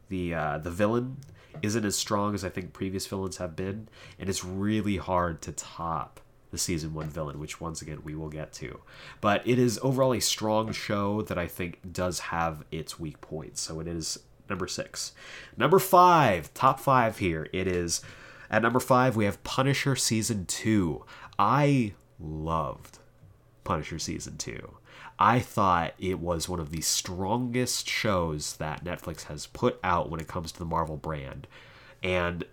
[0.09, 1.19] the uh, the villain
[1.63, 5.53] isn't as strong as I think previous villains have been, and it's really hard to
[5.53, 8.81] top the season one villain, which once again we will get to.
[9.21, 13.61] But it is overall a strong show that I think does have its weak points.
[13.61, 15.13] So it is number six.
[15.57, 17.49] Number five, top five here.
[17.53, 18.01] It is
[18.51, 21.05] at number five, we have Punisher season two.
[21.39, 22.99] I loved
[23.65, 24.78] Punisher season two.
[25.19, 30.21] I thought it was one of the strongest shows that Netflix has put out when
[30.21, 31.49] it comes to the Marvel brand.
[32.03, 32.45] And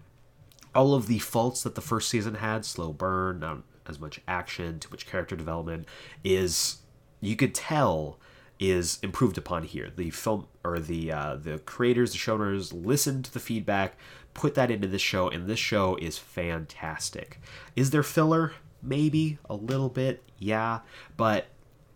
[0.73, 4.79] all of the faults that the first season had slow burn, not as much action,
[4.79, 5.87] too much character development
[6.23, 6.77] is
[7.21, 8.19] you could tell
[8.59, 9.91] is improved upon here.
[9.95, 13.97] The film or the uh, the creators, the showrunners listened to the feedback,
[14.33, 17.39] put that into this show, and this show is fantastic.
[17.75, 18.53] Is there filler?
[18.81, 20.81] Maybe a little bit, yeah,
[21.17, 21.47] but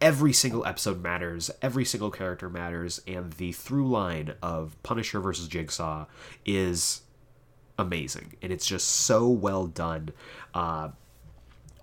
[0.01, 5.47] every single episode matters, every single character matters, and the through line of Punisher versus
[5.47, 6.05] Jigsaw
[6.45, 7.01] is
[7.77, 10.09] amazing, and it's just so well done.
[10.53, 10.89] Uh,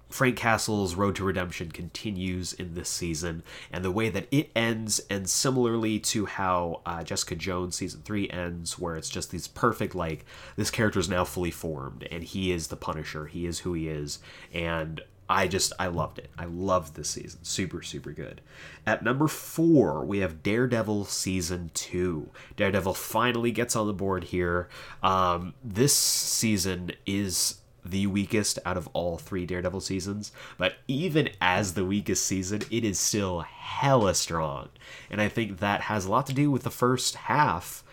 [0.09, 5.01] Frank Castle's Road to Redemption continues in this season, and the way that it ends,
[5.11, 9.95] and similarly to how uh, Jessica Jones season three ends, where it's just these perfect
[9.95, 10.25] like
[10.55, 13.89] this character is now fully formed, and he is the Punisher, he is who he
[13.89, 14.21] is,
[14.55, 16.31] and I just I loved it.
[16.39, 17.43] I loved this season.
[17.43, 18.41] Super super good.
[18.87, 22.29] At number 4, we have Daredevil season 2.
[22.57, 24.69] Daredevil finally gets on the board here.
[25.03, 31.75] Um, this season is the weakest out of all 3 Daredevil seasons, but even as
[31.75, 34.69] the weakest season, it is still hella strong.
[35.11, 37.85] And I think that has a lot to do with the first half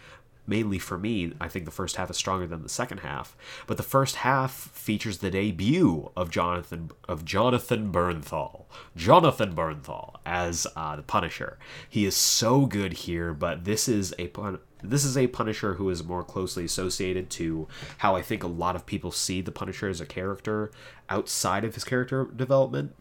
[0.46, 3.36] mainly for me, I think the first half is stronger than the second half.
[3.68, 10.68] But the first half features the debut of Jonathan of Jonathan Bernthal, Jonathan Bernthal as
[10.76, 11.58] uh, the Punisher.
[11.88, 15.90] He is so good here, but this is a pun- this is a Punisher who
[15.90, 17.68] is more closely associated to
[18.00, 20.72] how I think a lot of people see the Punisher as a character
[21.10, 22.94] outside of his character development.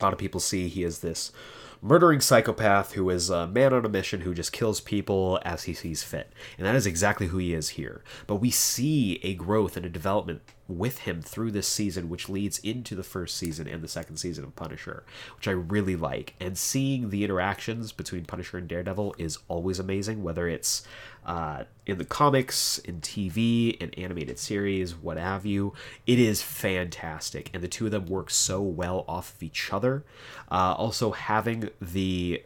[0.00, 1.32] A lot of people see he is this
[1.80, 5.74] murdering psychopath who is a man on a mission who just kills people as he
[5.74, 6.32] sees fit.
[6.58, 8.02] And that is exactly who he is here.
[8.26, 12.58] But we see a growth and a development with him through this season, which leads
[12.58, 15.04] into the first season and the second season of Punisher,
[15.36, 16.34] which I really like.
[16.40, 20.86] And seeing the interactions between Punisher and Daredevil is always amazing, whether it's
[21.26, 25.74] uh, in the comics, in TV, in animated series, what have you.
[26.06, 30.04] It is fantastic, and the two of them work so well off of each other.
[30.50, 32.42] Uh, also, having the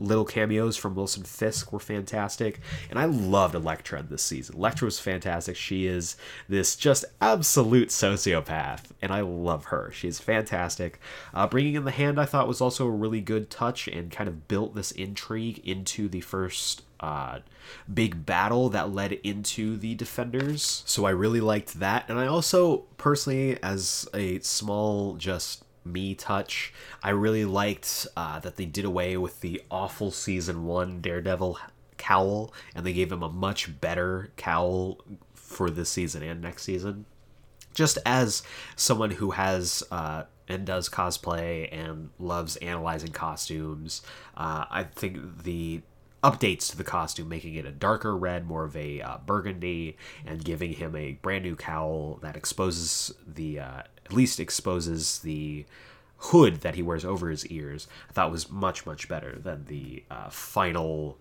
[0.00, 2.60] little cameos from Wilson Fisk were fantastic,
[2.90, 4.56] and I loved Elektra this season.
[4.56, 5.54] Elektra was fantastic.
[5.54, 6.16] She is
[6.48, 9.90] this just absolute sociopath, and I love her.
[9.92, 10.98] She's fantastic.
[11.32, 14.28] Uh, bringing in the hand, I thought was also a really good touch, and kind
[14.28, 17.40] of built this intrigue into the first uh,
[17.92, 20.82] big battle that led into the defenders.
[20.86, 26.72] So I really liked that, and I also personally, as a small just me touch.
[27.02, 31.58] I really liked uh, that they did away with the awful season one Daredevil
[31.98, 34.98] cowl and they gave him a much better cowl
[35.34, 37.04] for this season and next season.
[37.74, 38.42] Just as
[38.76, 44.02] someone who has uh, and does cosplay and loves analyzing costumes,
[44.36, 45.82] uh, I think the
[46.24, 49.96] updates to the costume, making it a darker red, more of a uh, burgundy,
[50.26, 55.66] and giving him a brand new cowl that exposes the uh, at least exposes the
[56.16, 57.86] hood that he wears over his ears.
[58.08, 61.18] I thought was much much better than the uh, final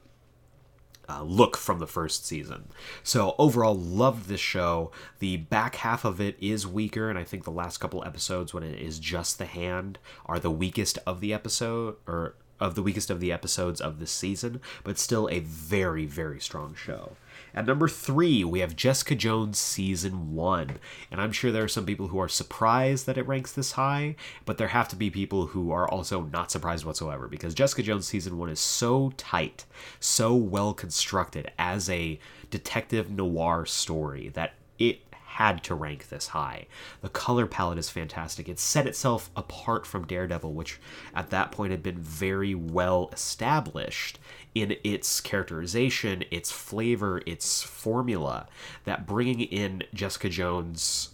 [1.10, 2.70] uh, look from the first season.
[3.04, 4.92] So overall, loved this show.
[5.20, 8.64] The back half of it is weaker, and I think the last couple episodes, when
[8.64, 13.10] it is just the hand, are the weakest of the episode or of the weakest
[13.10, 14.62] of the episodes of this season.
[14.84, 17.18] But still, a very very strong show.
[17.56, 20.78] At number three, we have Jessica Jones season one.
[21.12, 24.16] And I'm sure there are some people who are surprised that it ranks this high,
[24.46, 28.08] but there have to be people who are also not surprised whatsoever because Jessica Jones
[28.08, 29.66] season one is so tight,
[30.00, 35.02] so well constructed as a detective noir story that it
[35.34, 36.68] had to rank this high.
[37.02, 38.48] The color palette is fantastic.
[38.48, 40.80] It set itself apart from Daredevil, which
[41.16, 44.20] at that point had been very well established
[44.54, 48.48] in its characterization, its flavor, its formula.
[48.86, 51.10] That bringing in Jessica Jones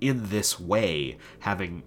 [0.00, 1.84] in this way, having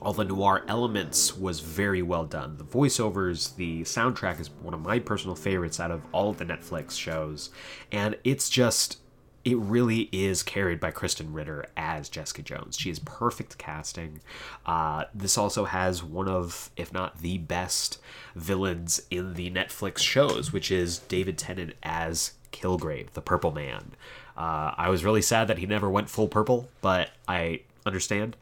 [0.00, 2.56] all the noir elements was very well done.
[2.56, 6.44] The voiceovers, the soundtrack is one of my personal favorites out of all of the
[6.44, 7.50] Netflix shows,
[7.90, 8.99] and it's just
[9.44, 12.76] it really is carried by Krysten Ritter as Jessica Jones.
[12.78, 14.20] She is perfect casting.
[14.66, 17.98] Uh, this also has one of, if not the best,
[18.34, 23.92] villains in the Netflix shows, which is David Tennant as Kilgrave, the Purple Man.
[24.36, 28.36] Uh, I was really sad that he never went full purple, but I understand.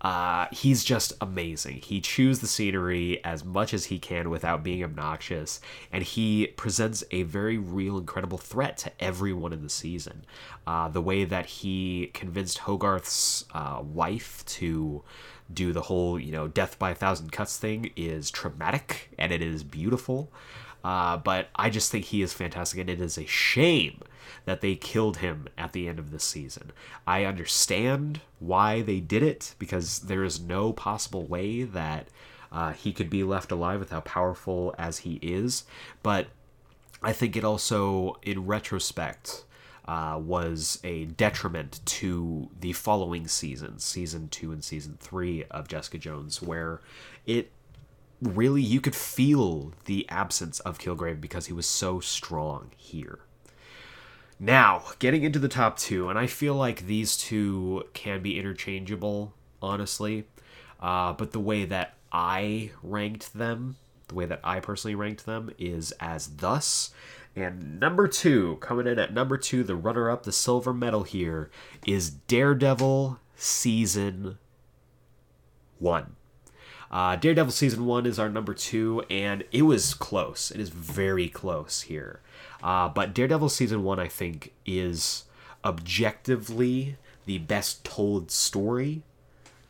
[0.00, 1.80] Uh, he's just amazing.
[1.82, 5.60] He chews the scenery as much as he can without being obnoxious,
[5.92, 10.24] and he presents a very real, incredible threat to everyone in the season.
[10.66, 15.02] Uh, the way that he convinced Hogarth's uh, wife to
[15.52, 19.42] do the whole, you know, death by a thousand cuts thing is traumatic and it
[19.42, 20.30] is beautiful.
[20.84, 24.00] Uh, but I just think he is fantastic, and it is a shame
[24.44, 26.72] that they killed him at the end of this season.
[27.06, 32.08] I understand why they did it because there is no possible way that
[32.50, 35.64] uh, he could be left alive with how powerful as he is,
[36.02, 36.28] but
[37.02, 39.44] I think it also, in retrospect,
[39.86, 45.98] uh, was a detriment to the following seasons, season two and season three of Jessica
[45.98, 46.80] Jones, where
[47.26, 47.50] it
[48.20, 53.20] really you could feel the absence of Kilgrave because he was so strong here.
[54.40, 59.34] Now, getting into the top two, and I feel like these two can be interchangeable,
[59.60, 60.26] honestly.
[60.80, 65.50] Uh, but the way that I ranked them, the way that I personally ranked them,
[65.58, 66.92] is as thus.
[67.34, 71.50] And number two, coming in at number two, the runner up, the silver medal here,
[71.86, 74.38] is Daredevil Season
[75.78, 76.16] 1.
[76.90, 80.50] Uh, Daredevil season one is our number two, and it was close.
[80.50, 82.20] It is very close here.
[82.62, 85.24] Uh, but Daredevil season one, I think, is
[85.64, 89.02] objectively the best told story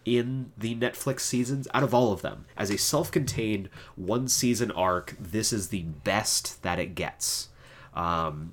[0.05, 2.47] in the Netflix seasons out of all of them.
[2.57, 7.49] As a self contained one season arc, this is the best that it gets.
[7.95, 8.53] Um,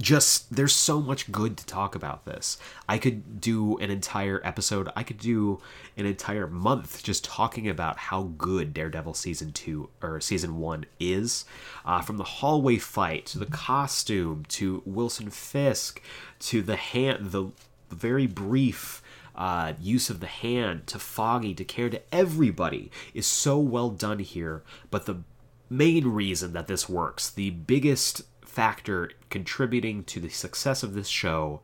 [0.00, 2.58] just there's so much good to talk about this.
[2.88, 5.60] I could do an entire episode, I could do
[5.96, 11.44] an entire month just talking about how good Daredevil season 2 or season 1 is.
[11.84, 16.00] Uh, from the hallway fight to the costume to Wilson Fisk
[16.40, 17.50] to the hand the
[17.90, 19.02] very brief
[19.34, 24.18] uh, use of the hand to Foggy to care to everybody is so well done
[24.18, 24.62] here.
[24.90, 25.22] But the
[25.68, 31.60] main reason that this works, the biggest factor contributing to the success of this show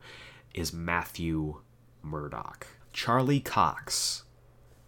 [0.53, 1.59] is Matthew
[2.01, 2.65] Murdock.
[2.93, 4.23] Charlie Cox.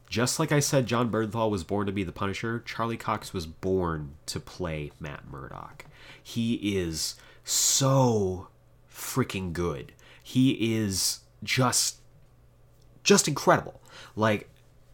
[0.10, 3.46] Just like I said, Jon Bernthal was born to be the Punisher, Charlie Cox was
[3.46, 5.86] born to play Matt Murdock.
[6.24, 8.48] He is so
[8.92, 9.92] freaking good.
[10.24, 11.98] He is just
[13.04, 13.82] just incredible.
[14.16, 14.50] Like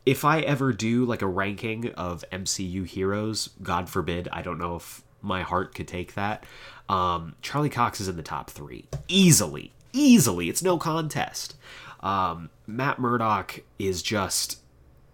[0.07, 4.75] if I ever do like a ranking of MCU heroes, God forbid, I don't know
[4.77, 6.45] if my heart could take that.
[6.87, 10.49] Um, Charlie Cox is in the top three easily, easily.
[10.49, 11.55] It's no contest.
[12.01, 14.59] Um, Matt Murdock is just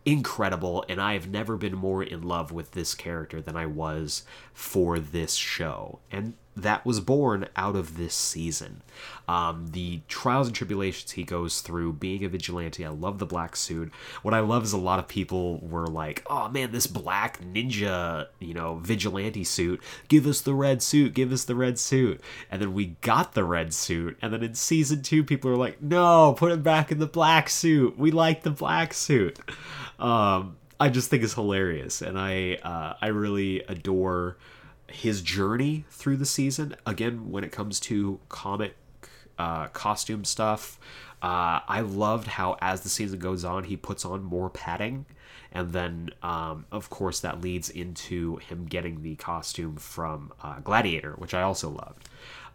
[0.05, 4.23] incredible, and I have never been more in love with this character than I was
[4.53, 5.99] for this show.
[6.11, 8.81] And that was born out of this season.
[9.27, 12.85] Um, the trials and tribulations he goes through being a vigilante.
[12.85, 13.91] I love the black suit.
[14.21, 18.27] What I love is a lot of people were like, oh man, this black ninja,
[18.39, 19.81] you know, vigilante suit.
[20.09, 21.13] Give us the red suit.
[21.13, 22.21] Give us the red suit.
[22.49, 24.17] And then we got the red suit.
[24.21, 27.49] And then in season two, people are like, no, put him back in the black
[27.49, 27.97] suit.
[27.97, 29.39] We like the black suit.
[29.99, 32.01] Um, I just think it's hilarious.
[32.01, 34.35] And I, uh, I really adore
[34.91, 36.75] his journey through the season.
[36.85, 38.75] Again, when it comes to comic
[39.37, 40.79] uh, costume stuff,
[41.21, 45.05] uh, I loved how as the season goes on, he puts on more padding.
[45.51, 51.13] And then, um, of course, that leads into him getting the costume from uh, Gladiator,
[51.17, 52.09] which I also loved.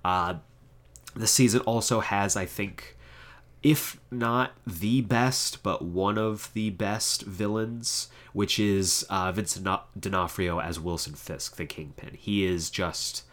[0.05, 0.35] Uh,
[1.15, 2.96] the season also has, I think,
[3.67, 9.67] if not the best, but one of the best villains, which is uh, Vincent
[9.99, 12.15] D'Onofrio as Wilson Fisk, the Kingpin.
[12.15, 13.25] He is just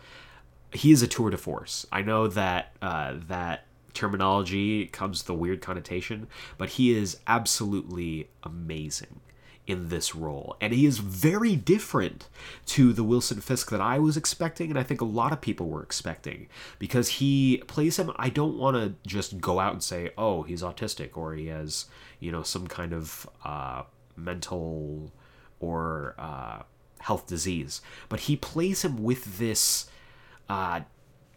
[0.71, 1.85] he is a tour de force.
[1.91, 6.25] I know that uh, that terminology comes with a weird connotation,
[6.57, 9.19] but he is absolutely amazing
[9.65, 10.57] in this role.
[10.59, 12.27] And he is very different
[12.67, 15.69] to the Wilson Fisk that I was expecting, and I think a lot of people
[15.69, 16.47] were expecting.
[16.79, 20.61] Because he plays him, I don't want to just go out and say, oh, he's
[20.61, 21.85] autistic or he has,
[22.19, 23.83] you know, some kind of uh,
[24.15, 25.11] mental
[25.59, 26.63] or uh,
[26.99, 27.81] health disease.
[28.09, 29.89] But he plays him with this.
[30.49, 30.81] Uh,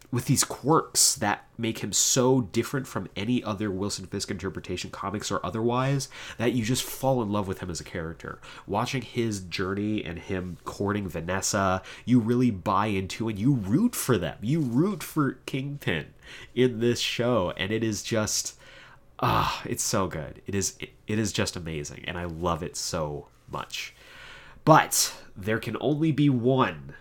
[0.09, 5.29] with these quirks that make him so different from any other Wilson Fisk interpretation, comics
[5.31, 8.39] or otherwise, that you just fall in love with him as a character.
[8.65, 14.17] Watching his journey and him courting Vanessa, you really buy into and you root for
[14.17, 14.37] them.
[14.41, 16.13] You root for Kingpin
[16.55, 18.57] in this show, and it is just
[19.19, 20.41] ah, it's so good.
[20.47, 23.93] It is it, it is just amazing, and I love it so much.
[24.63, 26.93] But there can only be one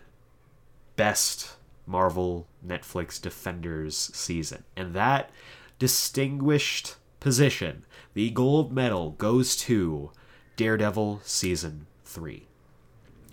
[0.96, 1.55] best
[1.86, 4.64] Marvel Netflix Defenders season.
[4.76, 5.30] And that
[5.78, 7.84] distinguished position,
[8.14, 10.10] the gold medal, goes to
[10.56, 12.46] Daredevil Season 3.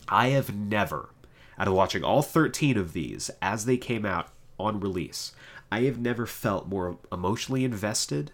[0.08, 1.10] I have never,
[1.58, 4.30] out of watching all 13 of these as they came out
[4.60, 5.34] on release,
[5.72, 8.32] I have never felt more emotionally invested,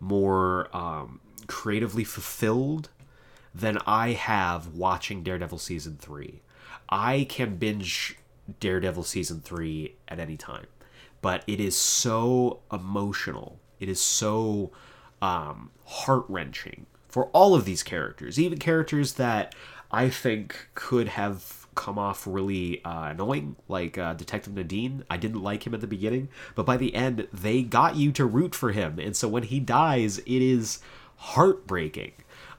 [0.00, 2.88] more um, creatively fulfilled
[3.54, 6.40] than I have watching Daredevil Season 3.
[6.88, 8.16] I can binge
[8.60, 10.66] Daredevil season three at any time.
[11.20, 13.58] But it is so emotional.
[13.78, 14.72] It is so
[15.20, 19.54] um, heart wrenching for all of these characters, even characters that
[19.90, 25.02] I think could have come off really uh, annoying, like uh, Detective Nadeem.
[25.08, 28.24] I didn't like him at the beginning, but by the end, they got you to
[28.24, 28.98] root for him.
[28.98, 30.80] And so when he dies, it is
[31.16, 32.12] heartbreaking.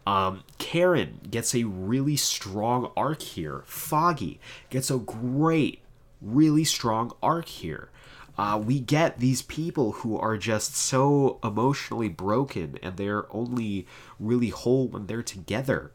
[0.06, 3.64] Um, Karen gets a really strong arc here.
[3.66, 4.40] Foggy
[4.70, 5.82] gets a great,
[6.22, 7.90] really strong arc here.
[8.38, 13.86] Uh, we get these people who are just so emotionally broken and they're only
[14.20, 15.92] really whole when they're together.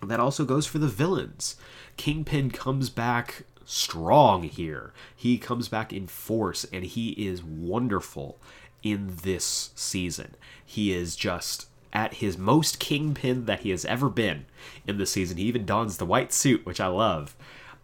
[0.00, 1.56] And that also goes for the villains.
[1.98, 4.94] Kingpin comes back strong here.
[5.14, 8.38] He comes back in force and he is wonderful
[8.82, 10.34] in this season.
[10.64, 14.46] He is just at his most kingpin that he has ever been
[14.86, 15.36] in this season.
[15.36, 17.36] He even dons the white suit, which I love.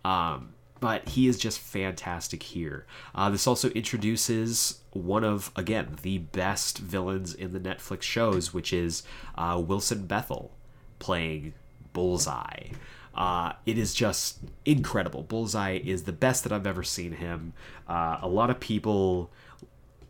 [0.05, 2.87] Um, but he is just fantastic here.
[3.15, 8.73] Uh, this also introduces one of, again, the best villains in the Netflix shows, which
[8.73, 9.03] is
[9.37, 10.53] uh, Wilson Bethel
[10.99, 11.55] playing
[11.93, 12.69] Bullseye.
[13.15, 15.23] Uh, it is just incredible.
[15.23, 17.55] Bullseye is the best that I've ever seen him.
[17.89, 19.31] Uh, a lot of people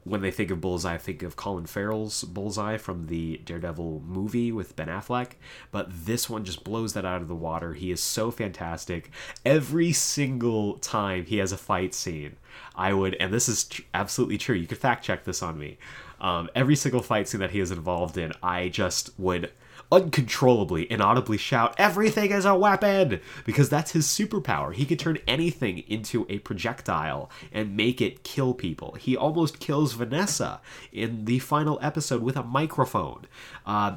[0.07, 4.77] when they think of Bullseye, think of Colin Farrell's Bullseye from the Daredevil movie with
[4.77, 5.33] Ben Affleck,
[5.73, 7.75] but this one just blows that out of the water.
[7.75, 9.11] He is so fantastic.
[9.45, 12.37] Every single time he has a fight scene,
[12.77, 14.55] I would, and this is tr- absolutely true.
[14.55, 15.77] You could fact check this on me.
[16.21, 19.51] Um, every single fight scene that he is involved in, I just would
[19.91, 23.21] uncontrollably, inaudibly shout, Everything is a weapon!
[23.45, 24.75] Because that's his superpower.
[24.75, 28.95] He can turn anything into a projectile and make it kill people.
[28.95, 30.61] He almost kills Vanessa
[30.93, 33.27] in the final episode with a microphone.
[33.65, 33.97] Uh,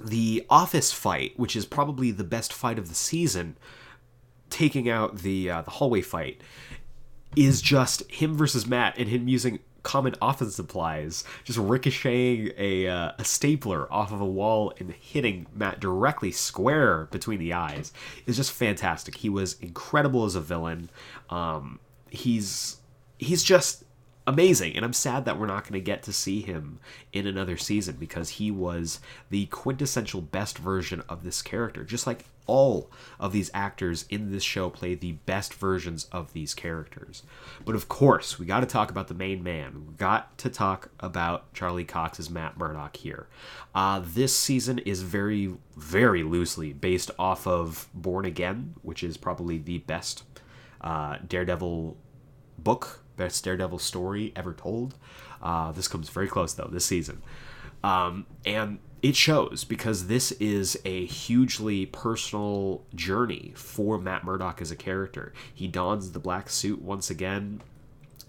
[0.00, 3.56] the office fight, which is probably the best fight of the season,
[4.50, 6.40] taking out the uh, the hallway fight,
[7.34, 13.12] is just him versus Matt and him using common office supplies, just ricocheting a, uh,
[13.20, 17.92] a stapler off of a wall and hitting Matt directly square between the eyes
[18.26, 19.14] is just fantastic.
[19.14, 20.90] He was incredible as a villain.
[21.30, 21.78] Um,
[22.10, 22.78] he's
[23.18, 23.84] he's just
[24.26, 26.80] amazing and i'm sad that we're not going to get to see him
[27.12, 32.24] in another season because he was the quintessential best version of this character just like
[32.46, 37.22] all of these actors in this show play the best versions of these characters.
[37.64, 39.86] But of course we got to talk about the main man.
[39.88, 43.26] We got to talk about charlie cox as matt murdock here.
[43.74, 49.58] Uh, this season is very very loosely based off of born again which is probably
[49.58, 50.22] the best
[50.80, 51.96] uh, daredevil
[52.58, 54.94] book, best Daredevil story ever told.
[55.42, 57.22] Uh, this comes very close though this season,
[57.84, 64.70] um, and it shows because this is a hugely personal journey for Matt Murdock as
[64.70, 65.32] a character.
[65.54, 67.62] He dons the black suit once again,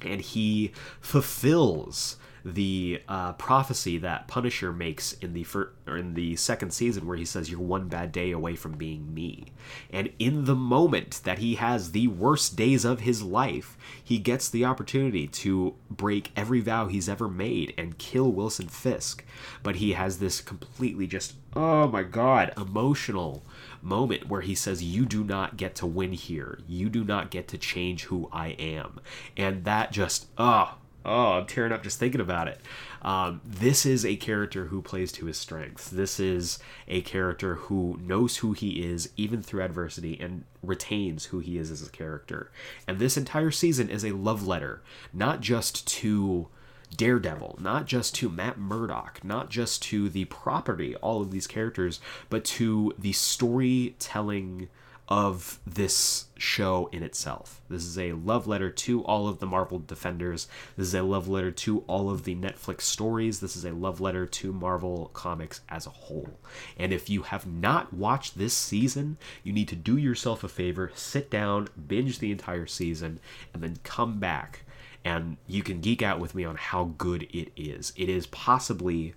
[0.02, 2.18] and he fulfills
[2.54, 7.18] the uh, prophecy that Punisher makes in the fir- or in the second season, where
[7.18, 9.48] he says, "You're one bad day away from being me."
[9.92, 14.50] And in the moment that he has the worst days of his life, he gets
[14.50, 19.26] the opportunity to break every vow he's ever made and kill Wilson Fisk.
[19.64, 23.44] But he has this completely just oh my god emotional
[23.82, 26.60] moment where he says, You do not get to win here.
[26.68, 29.00] You do not get to change who I am.
[29.36, 30.76] And that just, oh,
[31.08, 32.60] oh, I'm tearing up just thinking about it.
[33.02, 35.90] Um, this is a character who plays to his strengths.
[35.90, 41.40] This is a character who knows who he is, even through adversity, and retains who
[41.40, 42.52] he is as a character.
[42.88, 44.82] And this entire season is a love letter,
[45.14, 46.50] not just to
[46.96, 52.00] Daredevil, not just to Matt Murdock, not just to the property, all of these characters,
[52.30, 54.70] but to the storytelling
[55.08, 57.62] of this show in itself.
[57.70, 60.48] This is a love letter to all of the Marvel Defenders.
[60.76, 63.40] This is a love letter to all of the Netflix stories.
[63.40, 66.38] This is a love letter to Marvel Comics as a whole.
[66.78, 70.92] And if you have not watched this season, you need to do yourself a favor,
[70.94, 73.20] sit down, binge the entire season,
[73.54, 74.64] and then come back
[75.06, 77.94] and you can geek out with me on how good it is.
[77.96, 79.14] It is possibly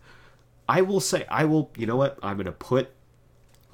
[0.68, 2.16] I will say I will, you know what?
[2.22, 2.92] I'm going to put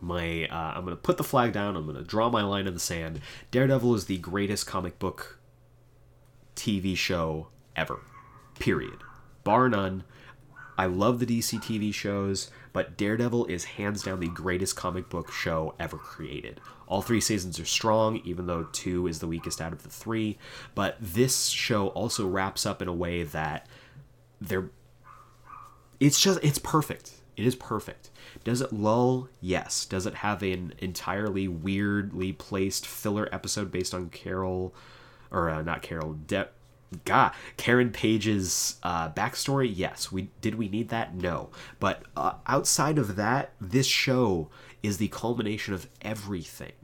[0.00, 1.76] my uh, I'm gonna put the flag down.
[1.76, 3.20] I'm gonna draw my line in the sand.
[3.50, 5.38] Daredevil is the greatest comic book
[6.54, 8.00] TV show ever.
[8.58, 8.98] Period.
[9.44, 10.04] Bar none.
[10.78, 15.32] I love the DC TV shows, but Daredevil is hands down the greatest comic book
[15.32, 16.60] show ever created.
[16.86, 20.38] All three seasons are strong, even though two is the weakest out of the three.
[20.74, 23.66] But this show also wraps up in a way that
[24.40, 24.70] they're.
[25.98, 27.12] It's just it's perfect.
[27.36, 28.10] It is perfect.
[28.46, 29.28] Does it lull?
[29.40, 29.84] Yes.
[29.84, 34.72] Does it have an entirely weirdly placed filler episode based on Carol,
[35.32, 36.46] or uh, not Carol, De-
[37.04, 39.72] God, Karen Page's uh, backstory?
[39.74, 40.12] Yes.
[40.12, 41.12] We did we need that?
[41.12, 41.50] No.
[41.80, 44.48] But uh, outside of that, this show
[44.80, 46.74] is the culmination of everything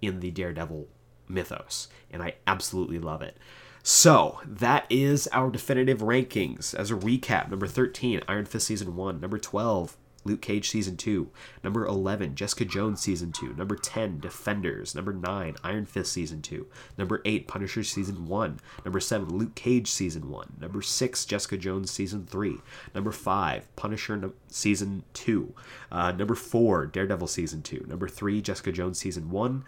[0.00, 0.88] in the Daredevil
[1.28, 3.36] mythos, and I absolutely love it.
[3.82, 6.74] So that is our definitive rankings.
[6.74, 9.20] As a recap, number 13, Iron Fist Season 1.
[9.20, 11.30] Number 12, Luke Cage Season 2.
[11.64, 13.54] Number 11, Jessica Jones Season 2.
[13.54, 14.94] Number 10, Defenders.
[14.94, 16.66] Number 9, Iron Fist Season 2.
[16.98, 18.60] Number 8, Punisher Season 1.
[18.84, 20.56] Number 7, Luke Cage Season 1.
[20.60, 22.58] Number 6, Jessica Jones Season 3.
[22.94, 25.54] Number 5, Punisher no- Season 2.
[25.90, 27.86] Uh, number 4, Daredevil Season 2.
[27.88, 29.64] Number 3, Jessica Jones Season 1.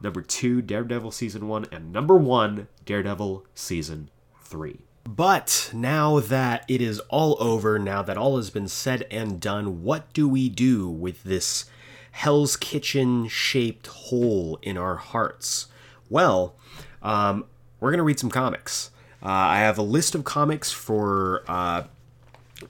[0.00, 1.66] Number 2, Daredevil Season 1.
[1.72, 4.10] And number 1, Daredevil Season
[4.42, 4.85] 3.
[5.06, 9.84] But now that it is all over, now that all has been said and done,
[9.84, 11.66] what do we do with this
[12.10, 15.68] Hell's Kitchen shaped hole in our hearts?
[16.10, 16.56] Well,
[17.02, 17.44] um,
[17.78, 18.90] we're going to read some comics.
[19.22, 21.44] Uh, I have a list of comics for.
[21.46, 21.84] Uh,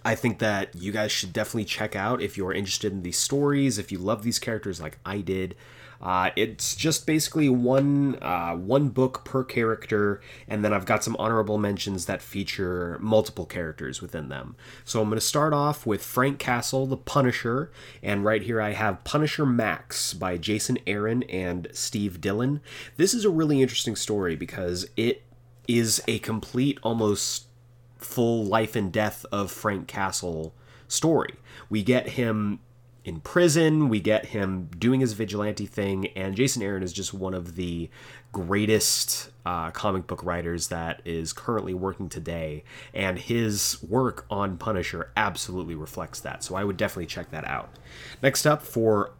[0.04, 3.78] I think that you guys should definitely check out if you're interested in these stories,
[3.78, 5.54] if you love these characters like I did.
[6.00, 11.16] Uh, it's just basically one uh, one book per character, and then I've got some
[11.18, 14.56] honorable mentions that feature multiple characters within them.
[14.84, 17.70] So I'm going to start off with Frank Castle, the Punisher,
[18.02, 22.60] and right here I have Punisher Max by Jason Aaron and Steve Dillon.
[22.96, 25.22] This is a really interesting story because it
[25.66, 27.46] is a complete, almost
[27.98, 30.54] full life and death of Frank Castle
[30.88, 31.34] story.
[31.68, 32.60] We get him
[33.06, 37.34] in prison, we get him doing his vigilante thing, and Jason Aaron is just one
[37.34, 37.88] of the
[38.32, 45.12] greatest uh, comic book writers that is currently working today, and his work on Punisher
[45.16, 46.42] absolutely reflects that.
[46.42, 47.70] So I would definitely check that out.
[48.24, 49.12] Next up for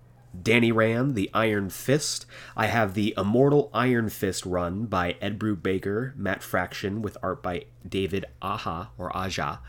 [0.43, 2.27] Danny Rand, The Iron Fist.
[2.57, 7.67] I have the Immortal Iron Fist run by Ed Brubaker, Matt Fraction, with art by
[7.89, 9.61] David Aja or Aja.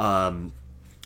[0.00, 0.52] Um,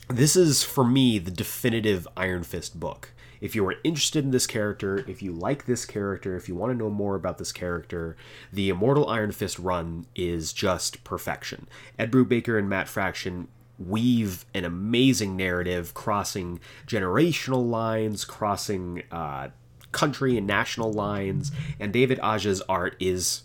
[0.07, 3.13] this is for me the definitive Iron Fist book.
[3.39, 6.71] If you are interested in this character, if you like this character, if you want
[6.71, 8.15] to know more about this character,
[8.51, 11.67] the Immortal Iron Fist run is just perfection.
[11.99, 13.47] Ed Brubaker and Matt Fraction
[13.77, 19.49] weave an amazing narrative crossing generational lines, crossing uh,
[19.91, 23.43] country and national lines, and David Aja's art is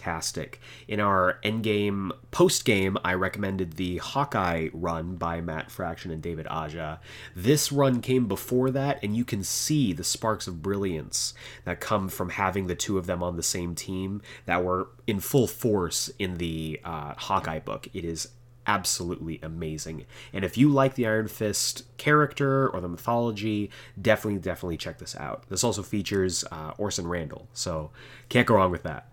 [0.00, 0.60] fantastic.
[0.88, 6.46] In our endgame post game, I recommended the Hawkeye run by Matt Fraction and David
[6.48, 6.98] Aja.
[7.36, 11.34] This run came before that, and you can see the sparks of brilliance
[11.64, 15.20] that come from having the two of them on the same team that were in
[15.20, 17.88] full force in the uh, Hawkeye book.
[17.92, 18.28] It is
[18.66, 20.06] absolutely amazing.
[20.32, 23.70] And if you like the Iron Fist character or the mythology,
[24.00, 25.44] definitely, definitely check this out.
[25.48, 27.90] This also features uh, Orson Randall, so
[28.28, 29.08] can't go wrong with that.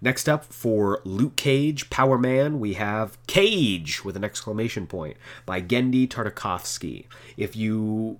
[0.00, 5.60] Next up for Luke Cage, Power Man, we have Cage with an exclamation point by
[5.60, 7.06] Genndy Tartakovsky.
[7.36, 8.18] If you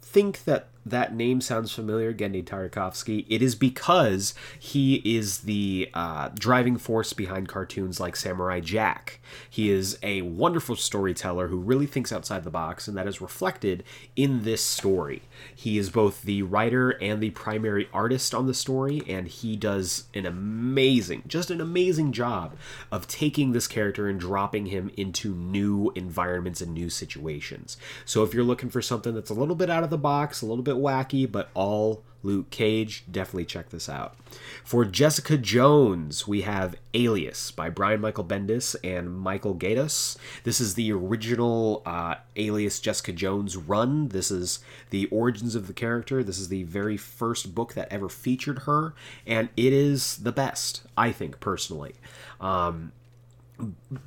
[0.00, 6.30] think that that name sounds familiar, Genndy Tartakovsky, it is because he is the uh,
[6.34, 9.20] driving force behind cartoons like Samurai Jack.
[9.48, 13.84] He is a wonderful storyteller who really thinks outside the box, and that is reflected
[14.16, 15.22] in this story.
[15.54, 20.04] He is both the writer and the primary artist on the story, and he does
[20.14, 22.56] an amazing, just an amazing job
[22.90, 27.76] of taking this character and dropping him into new environments and new situations.
[28.04, 30.46] So if you're looking for something that's a little bit out of the box, a
[30.46, 34.14] little bit wacky, but all Luke Cage, definitely check this out.
[34.62, 40.16] For Jessica Jones, we have Alias by Brian Michael Bendis and Michael Gaydos.
[40.44, 44.08] This is the original uh, Alias Jessica Jones run.
[44.08, 44.60] This is
[44.90, 46.22] the origins of the character.
[46.22, 48.94] This is the very first book that ever featured her,
[49.26, 51.94] and it is the best, I think, personally.
[52.40, 52.92] Um,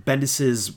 [0.05, 0.75] Bendis's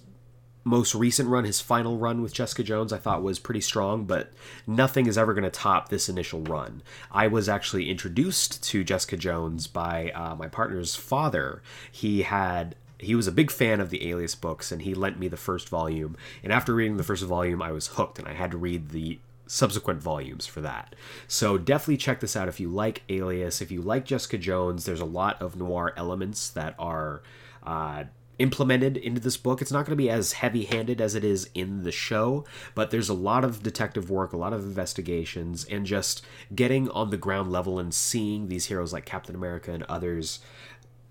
[0.66, 4.32] most recent run, his final run with Jessica Jones, I thought was pretty strong, but
[4.66, 6.82] nothing is ever going to top this initial run.
[7.12, 11.62] I was actually introduced to Jessica Jones by uh, my partner's father.
[11.90, 15.28] He had he was a big fan of the Alias books, and he lent me
[15.28, 16.16] the first volume.
[16.42, 19.20] And after reading the first volume, I was hooked, and I had to read the
[19.46, 20.96] subsequent volumes for that.
[21.28, 23.60] So definitely check this out if you like Alias.
[23.60, 27.22] If you like Jessica Jones, there's a lot of noir elements that are.
[27.62, 28.04] Uh,
[28.38, 29.62] implemented into this book.
[29.62, 32.90] It's not going to be as heavy handed as it is in the show, but
[32.90, 36.24] there's a lot of detective work, a lot of investigations, and just
[36.54, 40.40] getting on the ground level and seeing these heroes like Captain America and others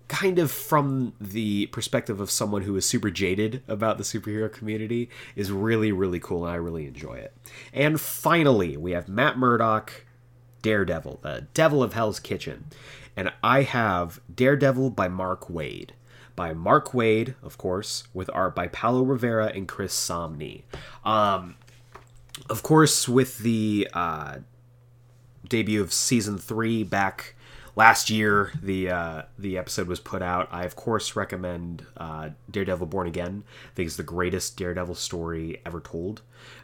[0.08, 5.10] kind of from the perspective of someone who is super jaded about the superhero community
[5.34, 7.36] is really, really cool, and I really enjoy it.
[7.72, 10.06] And finally, we have Matt Murdock,
[10.62, 12.66] Daredevil, the Devil of Hell's Kitchen.
[13.16, 15.90] And I have Daredevil by Mark Waid
[16.36, 20.62] by Mark Waid, of course, with art by Paolo Rivera and Chris Samnee.
[21.04, 21.56] Um,
[22.50, 24.38] of course, with the uh,
[25.48, 27.34] debut of season three back
[27.74, 30.48] last year, the uh, the episode was put out.
[30.52, 33.44] I of course recommend uh, Daredevil Born Again.
[33.72, 36.22] I think it's the greatest Daredevil story ever told.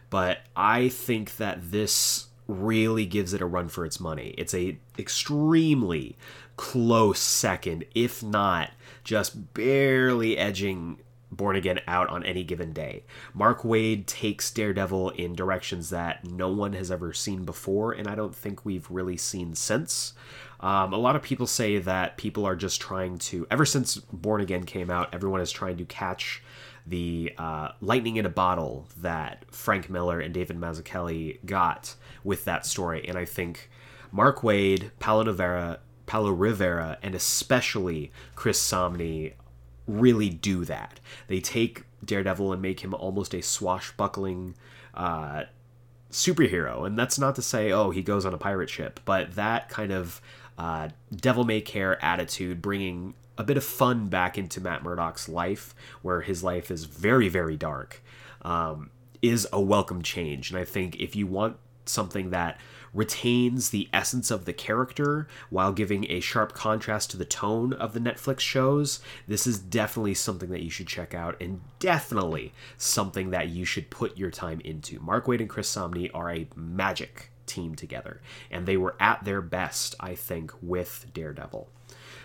[0.09, 4.35] But I think that this really gives it a run for its money.
[4.37, 6.17] It's a extremely
[6.55, 8.71] close second, if not
[9.03, 10.99] just barely edging
[11.31, 13.03] Born Again out on any given day.
[13.33, 18.15] Mark Waid takes Daredevil in directions that no one has ever seen before, and I
[18.15, 20.13] don't think we've really seen since.
[20.59, 24.41] Um, a lot of people say that people are just trying to, ever since Born
[24.41, 26.41] Again came out, everyone is trying to catch
[26.85, 32.65] the uh, lightning in a bottle that Frank Miller and David Mazzucchelli got with that
[32.65, 33.05] story.
[33.07, 33.69] And I think
[34.11, 39.33] Mark Waid, Paolo Rivera, Paolo Rivera, and especially Chris Samnee
[39.87, 40.99] really do that.
[41.27, 44.55] They take Daredevil and make him almost a swashbuckling
[44.93, 45.43] uh,
[46.11, 46.85] superhero.
[46.85, 49.91] And that's not to say, oh, he goes on a pirate ship, but that kind
[49.91, 50.21] of
[50.57, 55.73] uh, devil may care attitude, bringing a bit of fun back into Matt Murdock's life,
[56.01, 58.03] where his life is very, very dark,
[58.43, 58.91] um,
[59.21, 60.51] is a welcome change.
[60.51, 62.59] And I think if you want something that
[62.93, 67.93] retains the essence of the character while giving a sharp contrast to the tone of
[67.93, 73.31] the Netflix shows, this is definitely something that you should check out and definitely something
[73.31, 74.99] that you should put your time into.
[74.99, 79.41] Mark Waid and Chris Samnee are a magic team together, and they were at their
[79.41, 81.69] best, I think, with Daredevil.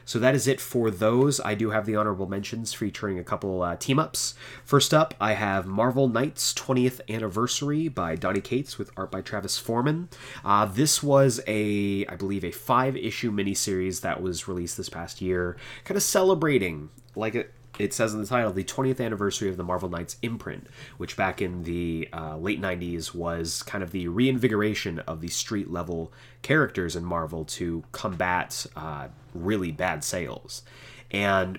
[0.09, 1.39] So that is it for those.
[1.39, 4.33] I do have the honorable mentions featuring a couple uh, team ups.
[4.65, 9.59] First up, I have Marvel Knights 20th Anniversary by Donny Cates with art by Travis
[9.59, 10.09] Foreman.
[10.43, 15.21] Uh, this was a, I believe, a five issue miniseries that was released this past
[15.21, 19.65] year, kind of celebrating, like it, says in the title, the 20th anniversary of the
[19.65, 20.67] Marvel Knights imprint,
[20.97, 25.71] which back in the uh, late 90s was kind of the reinvigoration of the street
[25.71, 26.13] level
[26.43, 30.63] characters in Marvel to combat uh, really bad sales.
[31.11, 31.59] And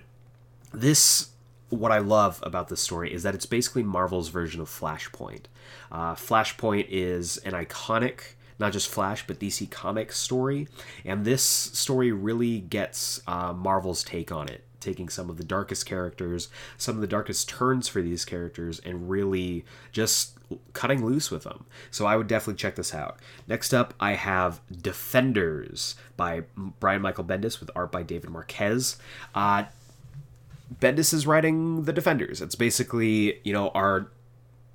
[0.73, 1.29] this,
[1.69, 5.45] what I love about this story is that it's basically Marvel's version of Flashpoint.
[5.91, 10.67] Uh, Flashpoint is an iconic not just Flash, but DC Comics story.
[11.05, 15.85] And this story really gets uh, Marvel's take on it, taking some of the darkest
[15.85, 20.37] characters, some of the darkest turns for these characters, and really just
[20.73, 21.65] cutting loose with them.
[21.91, 23.19] So I would definitely check this out.
[23.47, 26.43] Next up, I have Defenders by
[26.79, 28.97] Brian Michael Bendis with art by David Marquez.
[29.35, 29.65] Uh,
[30.79, 32.41] Bendis is writing the Defenders.
[32.41, 34.07] It's basically, you know, our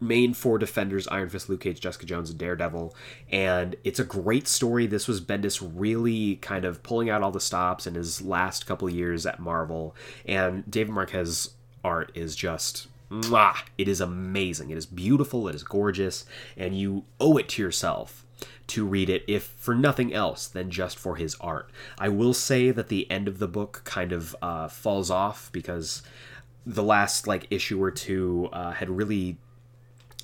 [0.05, 2.95] main four defenders Iron Fist, Luke Cage, Jessica Jones, and Daredevil.
[3.31, 4.87] And it's a great story.
[4.87, 8.89] This was Bendis really kind of pulling out all the stops in his last couple
[8.91, 9.95] years at Marvel.
[10.27, 11.51] And David Marquez
[11.83, 14.71] art is just mwah, it is amazing.
[14.71, 16.25] It is beautiful, it is gorgeous,
[16.57, 18.25] and you owe it to yourself
[18.67, 21.71] to read it if for nothing else than just for his art.
[21.99, 26.03] I will say that the end of the book kind of uh, falls off because
[26.67, 29.37] the last like issue or two uh, had really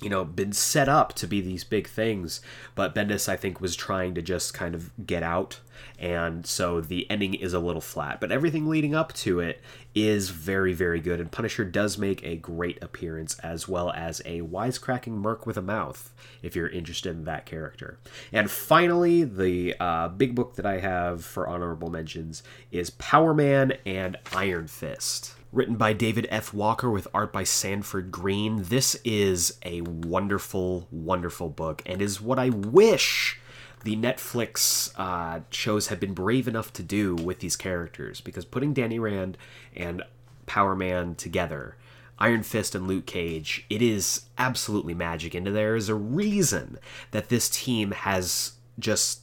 [0.01, 2.41] you know, been set up to be these big things,
[2.73, 5.59] but Bendis, I think, was trying to just kind of get out,
[5.99, 8.19] and so the ending is a little flat.
[8.19, 9.61] But everything leading up to it
[9.93, 14.41] is very, very good, and Punisher does make a great appearance, as well as a
[14.41, 17.99] wisecracking merc with a mouth, if you're interested in that character.
[18.31, 22.41] And finally, the uh, big book that I have for honorable mentions
[22.71, 26.53] is Power Man and Iron Fist written by David F.
[26.53, 28.63] Walker with art by Sanford Greene.
[28.63, 33.39] This is a wonderful, wonderful book and is what I wish
[33.83, 38.73] the Netflix uh, shows had been brave enough to do with these characters because putting
[38.73, 39.37] Danny Rand
[39.75, 40.03] and
[40.45, 41.75] Power Man together.
[42.19, 45.33] Iron Fist and Luke Cage, it is absolutely magic.
[45.33, 46.77] And there is a reason
[47.09, 49.21] that this team has just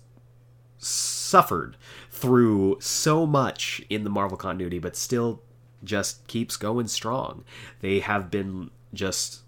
[0.78, 1.76] suffered
[2.10, 5.42] through so much in the Marvel continuity, but still
[5.84, 7.44] just keeps going strong.
[7.80, 9.42] They have been just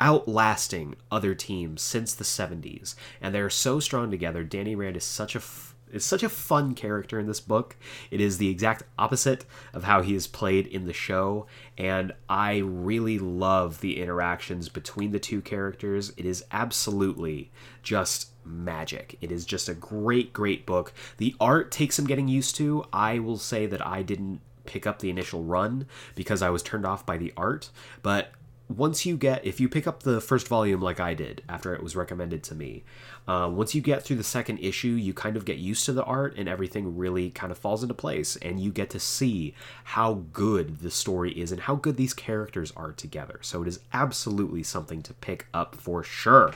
[0.00, 4.42] outlasting other teams since the 70s and they're so strong together.
[4.42, 7.76] Danny Rand is such a f- is such a fun character in this book.
[8.10, 11.46] It is the exact opposite of how he is played in the show
[11.78, 16.12] and I really love the interactions between the two characters.
[16.16, 17.52] It is absolutely
[17.82, 19.18] just magic.
[19.20, 20.92] It is just a great great book.
[21.18, 22.84] The art takes some getting used to.
[22.92, 26.86] I will say that I didn't pick up the initial run because I was turned
[26.86, 27.70] off by the art.
[28.02, 28.32] But
[28.68, 31.82] once you get, if you pick up the first volume like I did after it
[31.82, 32.84] was recommended to me,
[33.28, 36.04] uh, once you get through the second issue, you kind of get used to the
[36.04, 38.36] art and everything really kind of falls into place.
[38.36, 39.54] And you get to see
[39.84, 43.38] how good the story is and how good these characters are together.
[43.42, 46.54] So it is absolutely something to pick up for sure.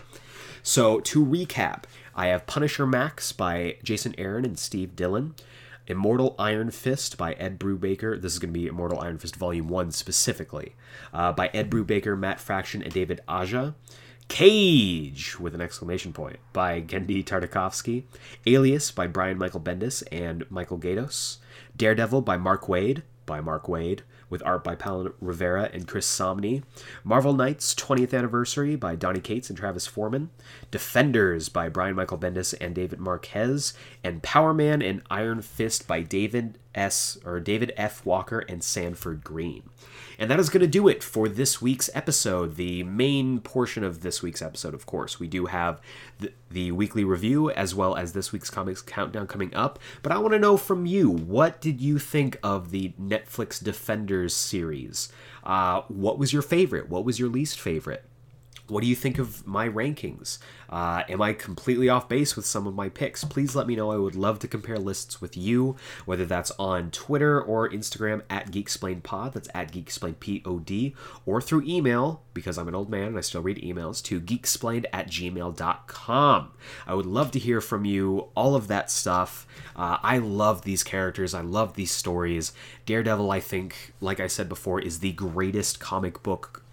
[0.63, 1.85] So to recap,
[2.15, 5.35] I have Punisher Max by Jason Aaron and Steve Dillon.
[5.87, 8.21] Immortal Iron Fist by Ed Brubaker.
[8.21, 10.75] This is going to be Immortal Iron Fist Volume 1 specifically.
[11.13, 13.75] Uh, by Ed Brubaker, Matt Fraction, and David Aja.
[14.29, 18.05] Cage, with an exclamation point, by Genndy Tartakovsky.
[18.47, 21.37] Alias by Brian Michael Bendis and Michael Gaydos.
[21.77, 26.63] Daredevil by Mark Waid, by Mark Waid, with art by Paolo Rivera and Chris Samnee.
[27.05, 30.31] Marvel Knights 20th Anniversary by Donny Cates and Travis Foreman.
[30.71, 33.75] Defenders by Brian Michael Bendis and David Marquez.
[34.03, 37.19] And Power Man and Iron Fist by David S.
[37.25, 38.05] or David F.
[38.05, 39.71] Walker and Sanford Greene.
[40.19, 42.57] And that is going to do it for this week's episode.
[42.57, 45.21] The main portion of this week's episode, of course.
[45.21, 45.81] We do have
[46.19, 49.79] the, the weekly review as well as this week's comics countdown coming up.
[50.03, 54.35] But I want to know from you what did you think of the Netflix Defenders
[54.35, 55.13] series?
[55.45, 56.89] Uh, what was your favorite?
[56.89, 58.05] What was your least favorite?
[58.69, 60.39] What do you think of my rankings?
[60.69, 63.23] Uh, am I completely off base with some of my picks?
[63.23, 63.93] Please let me know.
[63.93, 68.51] I would love to compare lists with you, whether that's on Twitter or Instagram at
[68.51, 70.95] GeekSplainPod, that's at GeekSplainPod,
[71.25, 74.87] or through email, because I'm an old man and I still read emails, to geeksplained
[74.93, 76.53] at gmail.com.
[76.87, 79.47] I would love to hear from you, all of that stuff.
[79.77, 82.53] Uh, I love these characters, I love these stories.
[82.85, 86.65] Daredevil, I think, like I said before, is the greatest comic book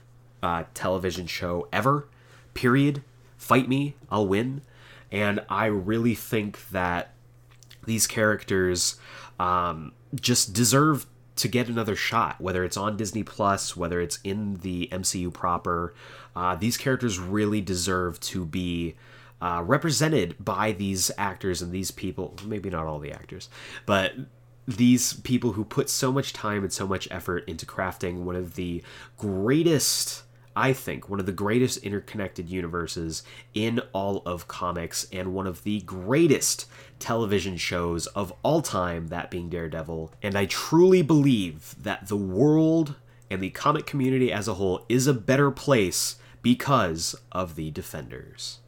[0.43, 2.07] uh, television show ever.
[2.53, 3.01] Period.
[3.37, 4.61] Fight me, I'll win.
[5.11, 7.13] And I really think that
[7.85, 8.97] these characters
[9.39, 14.55] um, just deserve to get another shot, whether it's on Disney Plus, whether it's in
[14.55, 15.93] the MCU proper.
[16.35, 18.95] Uh, these characters really deserve to be
[19.41, 22.35] uh, represented by these actors and these people.
[22.45, 23.49] Maybe not all the actors,
[23.85, 24.13] but
[24.67, 28.55] these people who put so much time and so much effort into crafting one of
[28.55, 28.81] the
[29.17, 30.23] greatest
[30.55, 33.23] I think, one of the greatest interconnected universes
[33.53, 36.65] in all of comics and one of the greatest
[36.99, 40.11] television shows of all time, that being Daredevil.
[40.21, 42.95] And I truly believe that the world
[43.29, 48.59] and the comic community as a whole is a better place because of the Defenders.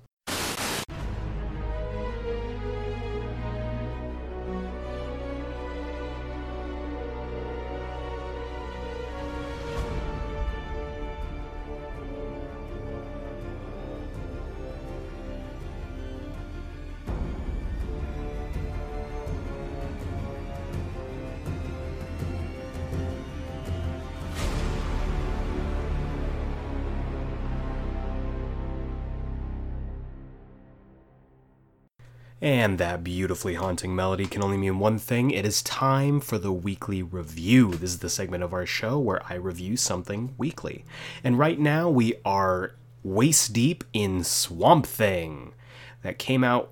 [32.65, 35.29] And that beautifully haunting melody can only mean one thing.
[35.29, 37.75] It is time for the weekly review.
[37.75, 40.83] This is the segment of our show where I review something weekly.
[41.23, 45.53] And right now we are waist deep in Swamp Thing.
[46.01, 46.71] That came out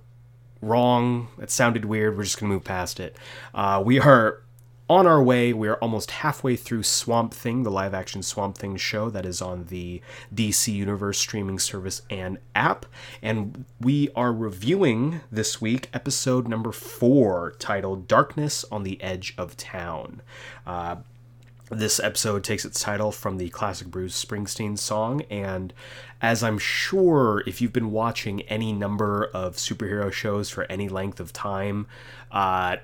[0.64, 1.28] wrong.
[1.40, 2.18] It sounded weird.
[2.18, 3.16] We're just going to move past it.
[3.54, 4.42] Uh, we are
[4.94, 5.52] on our way.
[5.54, 9.42] We are almost halfway through Swamp Thing, the live action Swamp Thing show that is
[9.42, 10.02] on the
[10.34, 12.86] DC Universe streaming service and app.
[13.20, 19.58] And we are reviewing this week episode number four, titled Darkness on the Edge of
[19.58, 20.22] Town.
[20.68, 20.98] Uh,
[21.72, 25.74] this episode takes its title from the classic Bruce Springsteen song, and
[26.22, 31.20] as I'm sure if you've been watching any number of superhero shows for any length
[31.20, 31.88] of time,
[32.32, 32.76] uh,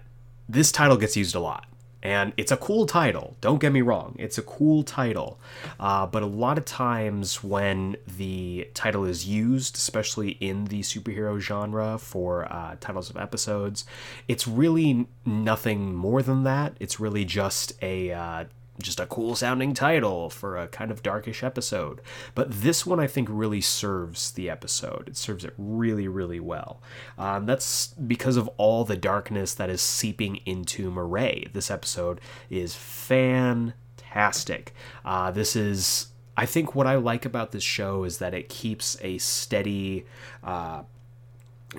[0.47, 1.67] this title gets used a lot.
[2.01, 5.39] And it's a cool title, don't get me wrong, it's a cool title.
[5.79, 11.39] Uh, but a lot of times when the title is used, especially in the superhero
[11.39, 13.85] genre for uh, titles of episodes,
[14.27, 16.77] it's really nothing more than that.
[16.79, 18.45] It's really just a uh,
[18.81, 22.01] just a cool sounding title for a kind of darkish episode.
[22.35, 25.07] But this one, I think, really serves the episode.
[25.07, 26.81] It serves it really, really well.
[27.17, 31.47] Um, that's because of all the darkness that is seeping into Marais.
[31.53, 34.73] This episode is fantastic.
[35.03, 36.07] Uh, this is.
[36.37, 40.05] I think what I like about this show is that it keeps a steady
[40.41, 40.83] uh,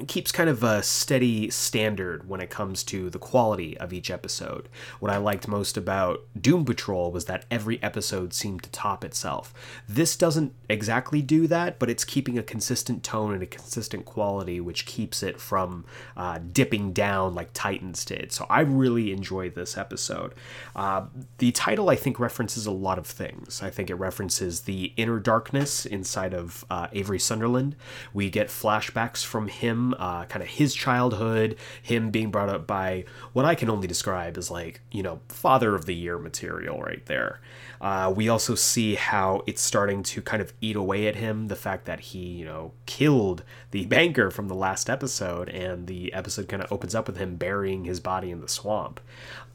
[0.07, 4.69] keeps kind of a steady standard when it comes to the quality of each episode.
[5.01, 9.53] What I liked most about Doom Patrol was that every episode seemed to top itself.
[9.89, 14.61] This doesn't exactly do that, but it's keeping a consistent tone and a consistent quality,
[14.61, 15.85] which keeps it from
[16.17, 18.31] uh, dipping down like Titans did.
[18.31, 20.35] So I really enjoyed this episode.
[20.77, 21.07] Uh,
[21.39, 23.61] the title, I think, references a lot of things.
[23.61, 27.75] I think it references the inner darkness inside of uh, Avery Sunderland.
[28.15, 33.05] We get flashbacks from him uh, kind of his childhood, him being brought up by
[33.33, 37.05] what I can only describe as like, you know, father of the year material right
[37.07, 37.41] there.
[37.81, 41.57] Uh, we also see how it's starting to kind of eat away at him, the
[41.57, 46.49] fact that he, you know, killed the banker from the last episode, and the episode
[46.49, 49.01] kind of opens up with him burying his body in the swamp.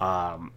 [0.01, 0.51] Um,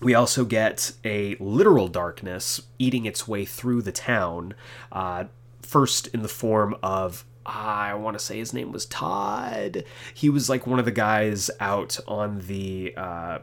[0.00, 4.54] we also get a literal darkness eating its way through the town,
[4.92, 5.24] uh,
[5.62, 9.84] first in the form of I want to say his name was Todd.
[10.14, 13.38] He was like one of the guys out on the uh,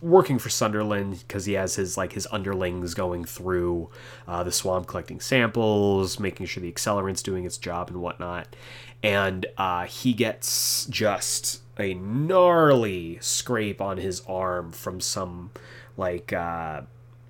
[0.00, 3.90] working for Sunderland because he has his like his underlings going through
[4.28, 8.54] uh, the swamp collecting samples, making sure the accelerant's doing its job and whatnot.
[9.02, 15.50] And uh, he gets just a gnarly scrape on his arm from some
[15.96, 16.82] like uh,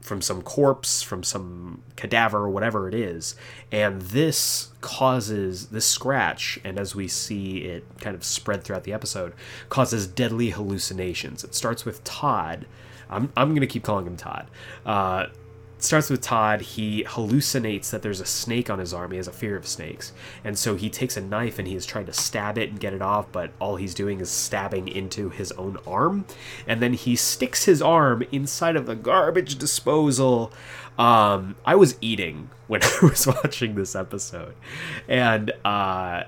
[0.03, 3.35] from some corpse, from some cadaver, whatever it is.
[3.71, 8.93] And this causes this scratch, and as we see it kind of spread throughout the
[8.93, 9.33] episode,
[9.69, 11.45] causes deadly hallucinations.
[11.45, 12.67] It starts with Todd.
[13.09, 14.47] I'm, I'm going to keep calling him Todd.
[14.85, 15.27] Uh,
[15.85, 16.61] starts with Todd.
[16.61, 19.11] He hallucinates that there's a snake on his arm.
[19.11, 20.13] He has a fear of snakes.
[20.45, 22.93] And so he takes a knife and he is trying to stab it and get
[22.93, 26.25] it off, but all he's doing is stabbing into his own arm.
[26.67, 30.53] And then he sticks his arm inside of the garbage disposal.
[30.99, 34.55] Um, I was eating when I was watching this episode.
[35.09, 36.25] And, uh,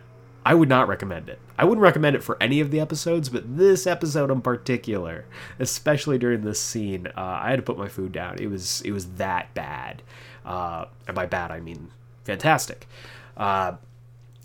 [0.47, 1.39] I would not recommend it.
[1.57, 5.25] I wouldn't recommend it for any of the episodes, but this episode in particular,
[5.59, 8.39] especially during this scene, uh, I had to put my food down.
[8.39, 10.03] It was it was that bad,
[10.45, 11.91] uh, and by bad I mean
[12.25, 12.89] fantastic.
[13.37, 13.77] Uh,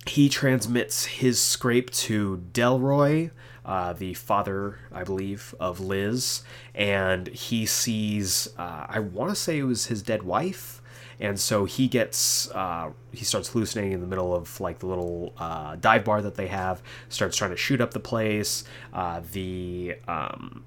[0.05, 3.31] he transmits his scrape to Delroy,
[3.65, 6.43] uh, the father, I believe, of Liz,
[6.73, 8.49] and he sees.
[8.57, 10.78] Uh, I want to say it was his dead wife
[11.19, 15.33] and so he gets uh, he starts hallucinating in the middle of like the little
[15.37, 18.63] uh, dive bar that they have starts trying to shoot up the place.
[18.93, 20.63] Uh, the um,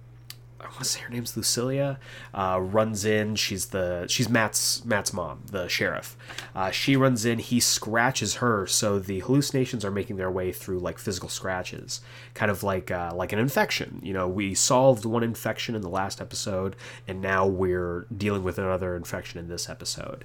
[0.62, 1.98] I want to say her name's Lucilia.
[2.32, 3.34] Uh, runs in.
[3.34, 6.16] She's the she's Matt's Matt's mom, the sheriff.
[6.54, 7.40] Uh, she runs in.
[7.40, 12.00] He scratches her, so the hallucinations are making their way through like physical scratches,
[12.34, 14.00] kind of like uh, like an infection.
[14.02, 16.76] You know, we solved one infection in the last episode,
[17.08, 20.24] and now we're dealing with another infection in this episode.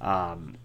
[0.00, 0.56] Um,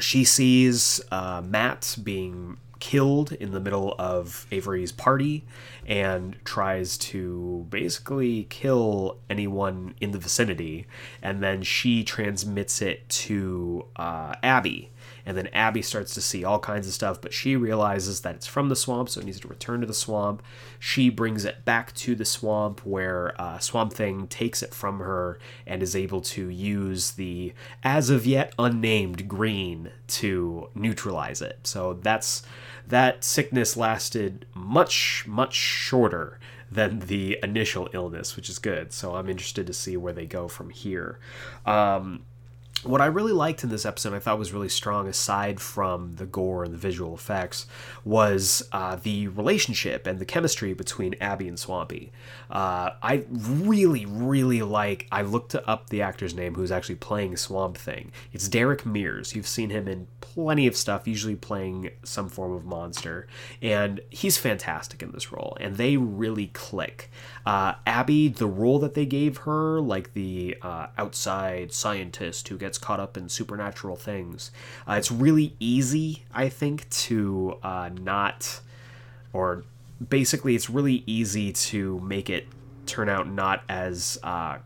[0.00, 5.42] she sees uh, Matt being killed in the middle of Avery's party
[5.86, 10.86] and tries to basically kill anyone in the vicinity.
[11.22, 14.90] And then she transmits it to uh, Abby.
[15.26, 18.46] and then Abby starts to see all kinds of stuff, but she realizes that it's
[18.46, 20.42] from the swamp, so it needs to return to the swamp.
[20.78, 25.38] She brings it back to the swamp where uh, Swamp Thing takes it from her
[25.66, 31.60] and is able to use the as of yet unnamed green to neutralize it.
[31.64, 32.42] So that's
[32.88, 36.38] that sickness lasted much much shorter
[36.70, 38.92] than the initial illness, which is good.
[38.92, 41.18] So I'm interested to see where they go from here.
[41.64, 42.24] Um,
[42.82, 46.26] what I really liked in this episode, I thought was really strong, aside from the
[46.26, 47.66] gore and the visual effects,
[48.04, 52.12] was uh, the relationship and the chemistry between Abby and Swampy.
[52.50, 55.06] Uh, I really, really like.
[55.10, 58.12] I looked up the actor's name who's actually playing Swamp Thing.
[58.32, 59.34] It's Derek Mears.
[59.34, 63.26] You've seen him in plenty of stuff, usually playing some form of monster,
[63.62, 65.56] and he's fantastic in this role.
[65.60, 67.10] And they really click.
[67.46, 72.78] Uh, Abby, the role that they gave her, like the uh, outside scientist who gets
[72.78, 74.50] caught up in supernatural things,
[74.88, 78.60] uh, it's really easy, I think, to uh, not,
[79.32, 79.64] or
[80.08, 82.46] basically, it's really easy to make it
[82.86, 84.58] turn out not as uh,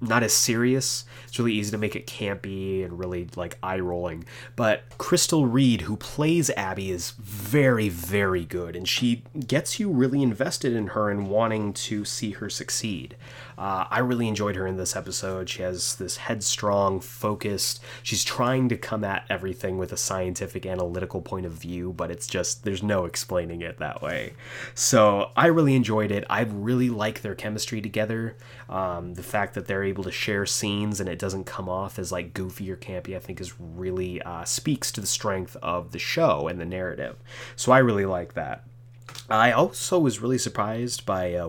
[0.00, 1.04] not as serious.
[1.26, 4.24] It's really easy to make it campy and really like eye rolling.
[4.54, 10.22] But Crystal Reed, who plays Abby, is very, very good, and she gets you really
[10.22, 13.16] invested in her and wanting to see her succeed.
[13.58, 15.48] Uh, I really enjoyed her in this episode.
[15.48, 17.82] She has this headstrong, focused.
[18.02, 22.26] She's trying to come at everything with a scientific, analytical point of view, but it's
[22.26, 24.34] just there's no explaining it that way.
[24.74, 26.24] So I really enjoyed it.
[26.28, 28.36] I really like their chemistry together.
[28.68, 32.12] Um, the fact that they're able to share scenes and it doesn't come off as
[32.12, 35.98] like goofy or campy, I think is really uh, speaks to the strength of the
[35.98, 37.16] show and the narrative.
[37.54, 38.64] So I really like that.
[39.28, 41.48] I also was really surprised by uh,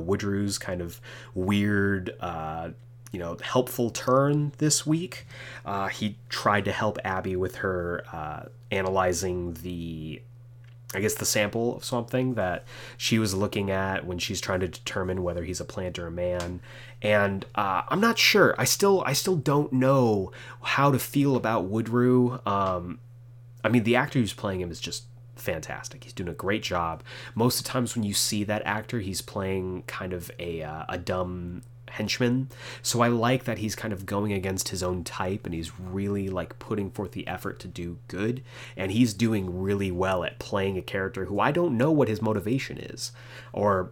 [0.60, 1.00] kind of
[1.34, 2.70] weird, uh,
[3.12, 5.26] you know, helpful turn this week.
[5.66, 10.22] Uh, he tried to help Abby with her uh, analyzing the
[10.96, 12.64] I guess the sample of something that
[12.96, 16.12] she was looking at when she's trying to determine whether he's a plant or a
[16.12, 16.62] man,
[17.02, 18.56] and uh, I'm not sure.
[18.58, 20.32] I still I still don't know
[20.62, 22.40] how to feel about Woodrue.
[22.48, 23.00] Um,
[23.66, 25.04] I mean, the actor who's playing him is just
[25.48, 26.04] fantastic.
[26.04, 27.04] He's doing a great job.
[27.34, 30.84] Most of the times when you see that actor, he's playing kind of a uh,
[30.90, 32.50] a dumb henchman.
[32.82, 36.28] So I like that he's kind of going against his own type and he's really
[36.28, 38.44] like putting forth the effort to do good
[38.76, 42.22] and he's doing really well at playing a character who I don't know what his
[42.22, 43.14] motivation is
[43.54, 43.92] or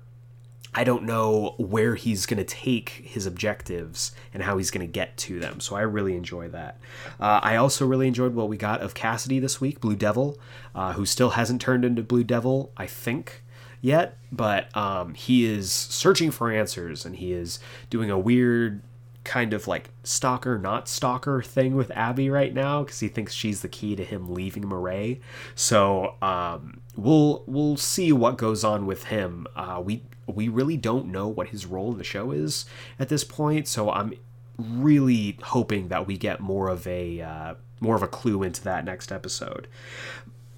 [0.78, 4.92] I don't know where he's going to take his objectives and how he's going to
[4.92, 5.62] get to them.
[5.62, 6.80] So I really enjoy that.
[7.18, 10.38] Uh, I also really enjoyed what we got of Cassidy this week, Blue Devil,
[10.76, 13.42] uh, who still hasn't turned into Blue Devil, I think,
[13.80, 17.60] yet, but um, he is searching for answers and he is
[17.90, 18.82] doing a weird
[19.24, 23.62] kind of like stalker not stalker thing with Abby right now because he thinks she's
[23.62, 25.20] the key to him leaving Marais.
[25.56, 29.48] So um, we'll we'll see what goes on with him.
[29.56, 32.66] Uh, we we really don't know what his role in the show is
[33.00, 33.68] at this point.
[33.68, 34.14] So I'm
[34.58, 38.86] really hoping that we get more of a uh, more of a clue into that
[38.86, 39.68] next episode.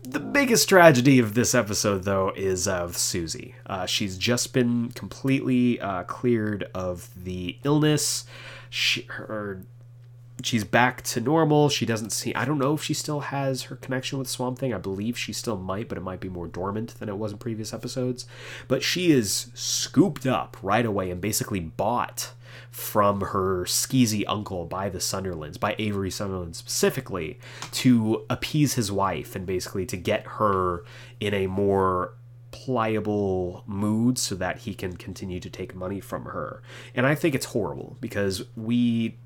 [0.04, 3.56] The biggest tragedy of this episode, though, is of Susie.
[3.66, 8.26] Uh, she's just been completely uh, cleared of the illness.
[8.70, 9.64] She, her,
[10.48, 11.70] she's back to normal.
[11.70, 12.34] She doesn't see.
[12.34, 14.74] I don't know if she still has her connection with Swamp Thing.
[14.74, 17.38] I believe she still might, but it might be more dormant than it was in
[17.38, 18.26] previous episodes.
[18.68, 22.32] But she is scooped up right away and basically bought
[22.72, 27.40] from her skeezy uncle by the Sunderlands, by Avery Sunderland specifically,
[27.74, 30.84] to appease his wife and basically to get her
[31.20, 32.14] in a more
[32.52, 36.62] pliable mood so that he can continue to take money from her.
[36.96, 39.18] And I think it's horrible because we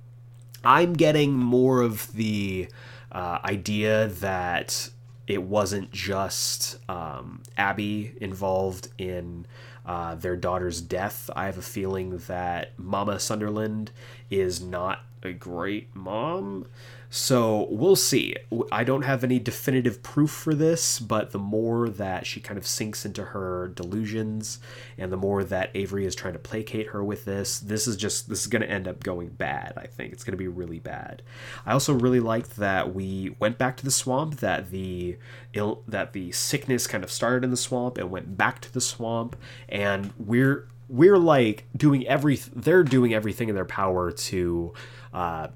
[0.64, 2.68] I'm getting more of the
[3.12, 4.90] uh, idea that
[5.28, 9.46] it wasn't just um, Abby involved in
[9.86, 11.30] uh, their daughter's death.
[11.36, 13.92] I have a feeling that Mama Sunderland
[14.30, 16.66] is not a great mom.
[17.14, 18.38] So we'll see.
[18.72, 22.66] I don't have any definitive proof for this, but the more that she kind of
[22.66, 24.60] sinks into her delusions
[24.98, 28.30] and the more that Avery is trying to placate her with this, this is just
[28.30, 30.14] this is going to end up going bad, I think.
[30.14, 31.22] It's going to be really bad.
[31.66, 35.18] I also really liked that we went back to the swamp that the
[35.54, 38.80] ill that the sickness kind of started in the swamp and went back to the
[38.80, 39.36] swamp
[39.68, 44.74] and we're we're like doing every they're doing everything in their power to
[45.14, 45.48] uh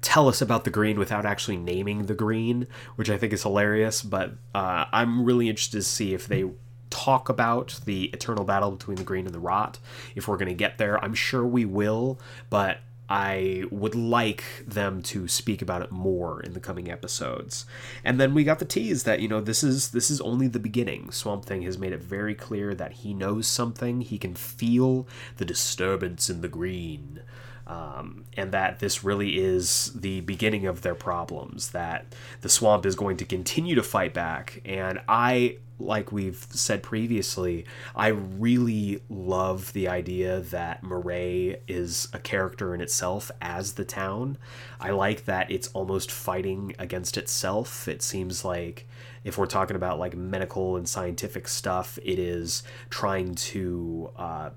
[0.00, 2.66] tell us about the green without actually naming the green,
[2.96, 4.02] which I think is hilarious.
[4.02, 6.44] But uh, I'm really interested to see if they
[6.90, 9.78] talk about the eternal battle between the green and the rot.
[10.14, 12.20] If we're going to get there, I'm sure we will.
[12.50, 12.78] But
[13.08, 17.64] I would like them to speak about it more in the coming episodes.
[18.04, 20.58] And then we got the tease that you know this is this is only the
[20.58, 21.12] beginning.
[21.12, 24.00] Swamp Thing has made it very clear that he knows something.
[24.00, 25.06] He can feel
[25.36, 27.20] the disturbance in the green.
[27.66, 31.70] Um, and that this really is the beginning of their problems.
[31.70, 36.84] That the swamp is going to continue to fight back, and I, like we've said
[36.84, 37.66] previously,
[37.96, 44.38] I really love the idea that Marais is a character in itself as the town.
[44.80, 47.88] I like that it's almost fighting against itself.
[47.88, 48.86] It seems like
[49.24, 54.50] if we're talking about like medical and scientific stuff, it is trying to uh,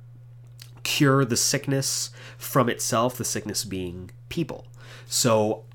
[0.90, 4.66] cure the sickness from itself, the sickness being people.
[5.06, 5.66] So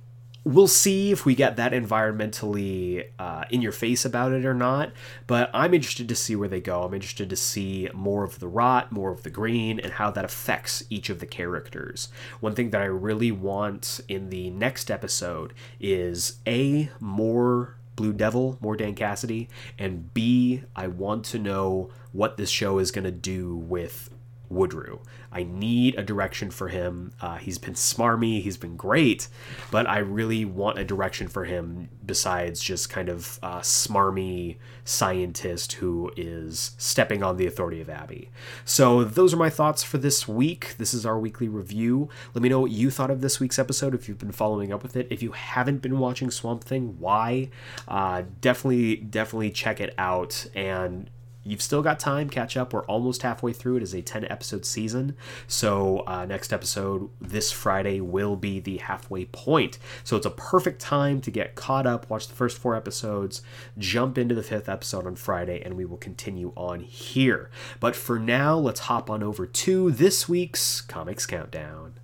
[0.42, 4.90] we'll see if we get that environmentally uh, in your face about it or not.
[5.28, 6.82] But I'm interested to see where they go.
[6.82, 10.24] I'm interested to see more of the rot, more of the green, and how that
[10.24, 12.08] affects each of the characters.
[12.40, 18.58] One thing that I really want in the next episode is A, more Blue Devil,
[18.60, 23.12] more Dan Cassidy, and B, I want to know what this show is going to
[23.12, 24.10] do with
[24.50, 25.00] Woodrue.
[25.32, 27.12] I need a direction for him.
[27.20, 29.28] Uh, he's been smarmy, he's been great,
[29.70, 35.72] but I really want a direction for him besides just kind of uh, smarmy scientist
[35.74, 38.30] who is stepping on the authority of Abby.
[38.64, 40.74] So those are my thoughts for this week.
[40.78, 42.08] This is our weekly review.
[42.34, 44.82] Let me know what you thought of this week's episode if you've been following up
[44.82, 45.08] with it.
[45.10, 47.48] If you haven't been watching Swamp Thing, why?
[47.88, 51.10] Uh, definitely, definitely check it out and
[51.44, 52.72] you've still got time catch up.
[52.72, 53.76] We're almost halfway through.
[53.76, 55.16] It is a 10 episode season.
[55.46, 59.78] So uh, next episode this friday will be the halfway point.
[60.02, 63.42] So it's a perfect time to get caught up watch the first four episodes
[63.78, 67.50] jump into the fifth episode on friday and we will continue on here.
[67.80, 71.94] But for now let's hop on over to this week's comics countdown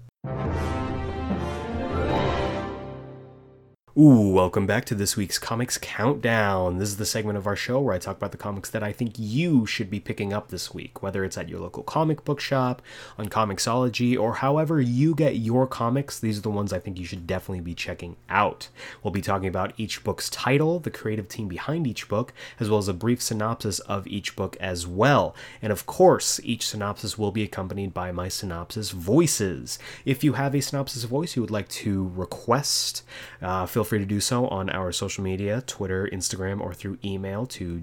[4.00, 6.78] Ooh, welcome back to this week's Comics Countdown.
[6.78, 8.92] This is the segment of our show where I talk about the comics that I
[8.92, 12.40] think you should be picking up this week, whether it's at your local comic book
[12.40, 12.80] shop,
[13.18, 16.18] on Comixology, or however you get your comics.
[16.18, 18.70] These are the ones I think you should definitely be checking out.
[19.02, 22.78] We'll be talking about each book's title, the creative team behind each book, as well
[22.78, 25.36] as a brief synopsis of each book as well.
[25.60, 29.78] And of course, each synopsis will be accompanied by my synopsis voices.
[30.06, 33.02] If you have a synopsis voice you would like to request,
[33.42, 37.44] uh, feel free to do so on our social media Twitter, Instagram, or through email
[37.44, 37.82] to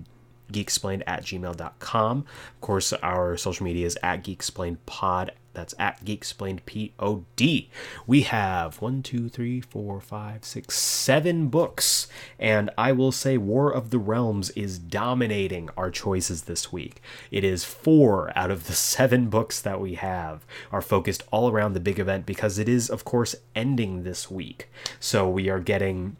[0.53, 2.17] geeksplained at gmail.com.
[2.19, 5.31] Of course, our social media is at geeksplainedpod.
[5.57, 7.69] That's at Geek Explained P-O-D.
[8.05, 12.07] We have one, two, three, four, five, six, seven books.
[12.37, 17.01] And I will say War of the Realms is dominating our choices this week.
[17.31, 21.73] It is four out of the seven books that we have are focused all around
[21.73, 24.69] the big event because it is, of course, ending this week.
[24.99, 26.17] So we are getting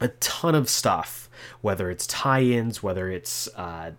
[0.00, 1.30] a ton of stuff,
[1.60, 3.92] whether it's tie-ins, whether it's uh,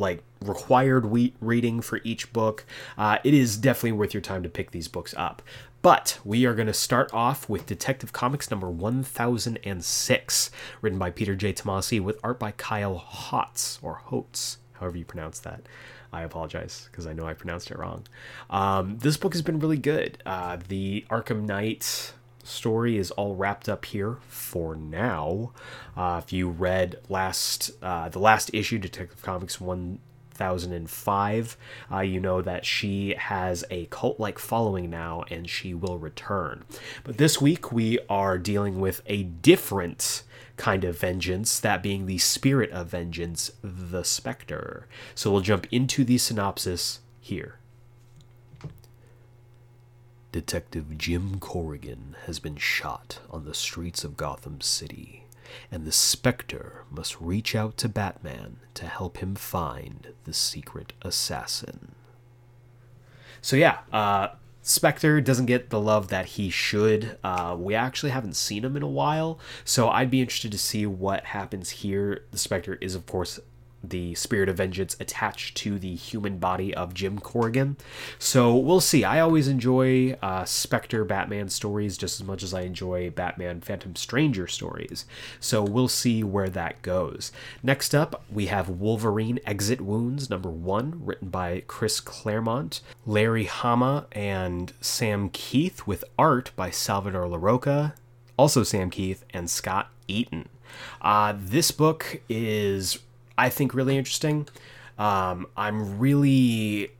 [0.00, 2.64] like required we- reading for each book.
[2.98, 5.42] Uh, it is definitely worth your time to pick these books up.
[5.82, 10.50] But we are going to start off with Detective Comics number 1006,
[10.82, 11.54] written by Peter J.
[11.54, 15.62] Tomasi with art by Kyle Hotz, or Holtz, however you pronounce that.
[16.12, 18.04] I apologize because I know I pronounced it wrong.
[18.50, 20.22] Um, this book has been really good.
[20.26, 22.12] Uh, the Arkham Knight
[22.44, 25.52] story is all wrapped up here for now.
[25.96, 29.98] Uh, if you read last uh, the last issue, Detective Comics one
[30.32, 31.56] thousand and five,
[31.92, 36.64] uh, you know that she has a cult like following now and she will return.
[37.04, 40.22] But this week we are dealing with a different
[40.56, 44.86] kind of vengeance, that being the spirit of vengeance, the Spectre.
[45.14, 47.59] So we'll jump into the synopsis here.
[50.32, 55.24] Detective Jim Corrigan has been shot on the streets of Gotham City,
[55.72, 61.96] and the Spectre must reach out to Batman to help him find the secret assassin.
[63.42, 64.28] So, yeah, uh,
[64.62, 67.18] Spectre doesn't get the love that he should.
[67.24, 70.86] Uh, we actually haven't seen him in a while, so I'd be interested to see
[70.86, 72.24] what happens here.
[72.30, 73.40] The Spectre is, of course,
[73.82, 77.76] the spirit of vengeance attached to the human body of Jim Corrigan.
[78.18, 79.04] So we'll see.
[79.04, 83.96] I always enjoy uh, Spectre Batman stories just as much as I enjoy Batman Phantom
[83.96, 85.06] Stranger stories.
[85.38, 87.32] So we'll see where that goes.
[87.62, 94.06] Next up, we have Wolverine Exit Wounds number one, written by Chris Claremont, Larry Hama,
[94.12, 97.94] and Sam Kieth, with art by Salvador Larroca,
[98.36, 100.48] also Sam Kieth, and Scott Eaton.
[101.00, 102.98] Uh, this book is
[103.40, 104.46] I think really interesting.
[104.98, 106.90] Um, I'm really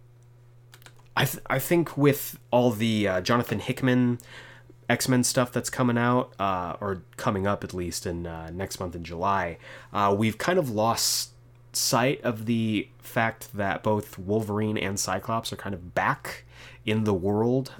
[1.16, 4.18] I th- I think with all the uh, Jonathan Hickman
[4.88, 8.80] X Men stuff that's coming out, uh, or coming up at least in uh, next
[8.80, 9.58] month in July,
[9.92, 11.30] uh, we've kind of lost
[11.72, 16.44] sight of the fact that both Wolverine and Cyclops are kind of back
[16.86, 17.74] in the world.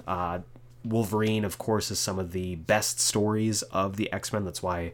[0.83, 4.45] Wolverine, of course, is some of the best stories of the X Men.
[4.45, 4.93] That's why,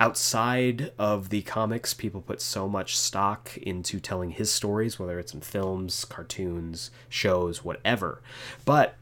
[0.00, 5.34] outside of the comics, people put so much stock into telling his stories, whether it's
[5.34, 8.20] in films, cartoons, shows, whatever.
[8.64, 8.96] But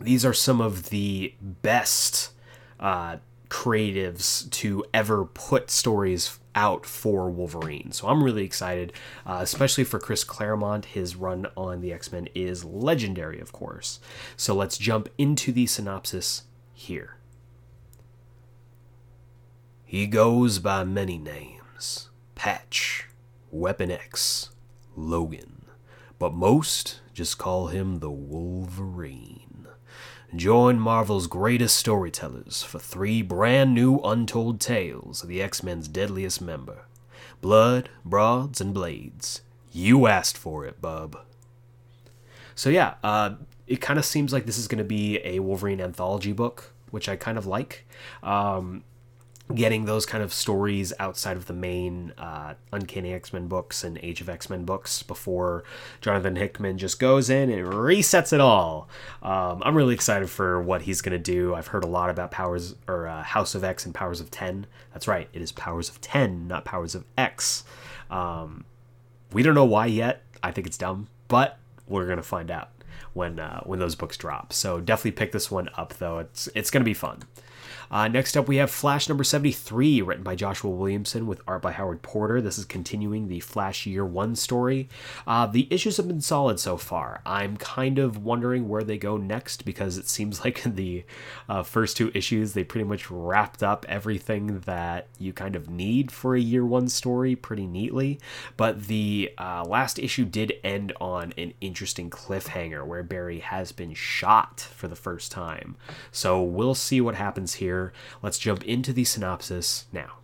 [0.00, 2.32] these are some of the best
[2.78, 3.16] uh,
[3.48, 7.90] creatives to ever put stories out for Wolverine.
[7.92, 8.92] So I'm really excited,
[9.26, 10.86] uh, especially for Chris Claremont.
[10.86, 14.00] His run on the X Men is legendary, of course.
[14.36, 17.16] So let's jump into the synopsis here.
[19.84, 23.08] He goes by many names Patch,
[23.50, 24.50] Weapon X,
[24.96, 25.66] Logan,
[26.18, 29.43] but most just call him the Wolverine.
[30.36, 36.40] Join Marvel's greatest storytellers for three brand new untold tales of the X Men's deadliest
[36.40, 36.86] member
[37.40, 39.42] Blood, Broads, and Blades.
[39.70, 41.18] You asked for it, bub.
[42.56, 43.34] So, yeah, uh,
[43.68, 47.08] it kind of seems like this is going to be a Wolverine anthology book, which
[47.08, 47.86] I kind of like.
[48.22, 48.82] Um,
[49.52, 53.98] getting those kind of stories outside of the main uh, Uncanny X Men books and
[54.02, 55.64] Age of X Men books before
[56.00, 58.88] Jonathan Hickman just goes in and resets it all.
[59.22, 61.54] Um, I'm really excited for what he's going to do.
[61.54, 64.66] I've heard a lot about Powers or uh, House of X and Powers of 10.
[64.92, 67.64] That's right, it is Powers of 10, not Powers of X.
[68.10, 68.64] Um,
[69.32, 70.22] we don't know why yet.
[70.42, 72.70] I think it's dumb, but we're going to find out
[73.12, 74.52] when uh, when those books drop.
[74.52, 76.18] So definitely pick this one up though.
[76.18, 77.22] It's it's going to be fun.
[77.90, 81.72] Uh, next up, we have Flash number 73, written by Joshua Williamson with art by
[81.72, 82.40] Howard Porter.
[82.40, 84.88] This is continuing the Flash Year 1 story.
[85.26, 87.20] Uh, the issues have been solid so far.
[87.26, 91.04] I'm kind of wondering where they go next because it seems like the
[91.48, 96.10] uh, first two issues, they pretty much wrapped up everything that you kind of need
[96.10, 98.20] for a Year 1 story pretty neatly.
[98.56, 103.94] But the uh, last issue did end on an interesting cliffhanger where Barry has been
[103.94, 105.76] shot for the first time.
[106.12, 107.73] So we'll see what happens here.
[108.22, 110.18] Let's jump into the synopsis now.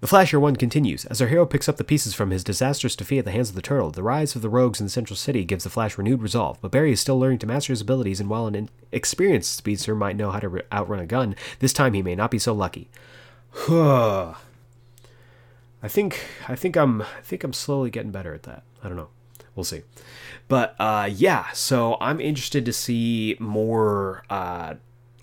[0.00, 1.06] The Flash Year 1 continues.
[1.06, 3.54] As our hero picks up the pieces from his disastrous defeat at the hands of
[3.54, 6.20] the Turtle, the rise of the rogues in the central city gives the Flash renewed
[6.20, 6.58] resolve.
[6.60, 10.16] But Barry is still learning to master his abilities, and while an experienced speedster might
[10.16, 12.90] know how to re- outrun a gun, this time he may not be so lucky.
[13.68, 14.34] I
[15.88, 18.64] think I think I'm I think I'm slowly getting better at that.
[18.82, 19.08] I don't know.
[19.54, 19.82] We'll see.
[20.48, 24.74] But uh, yeah, so I'm interested to see more uh,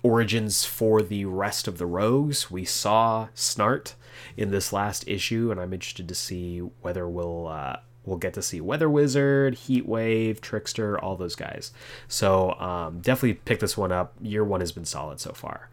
[0.04, 2.50] origins for the rest of the rogues.
[2.50, 3.94] We saw Snart
[4.36, 8.42] in this last issue, and I'm interested to see whether we'll uh, we'll get to
[8.42, 11.72] see Weather Wizard, Heatwave, Trickster, all those guys.
[12.06, 14.14] So um, definitely pick this one up.
[14.22, 15.70] Year one has been solid so far.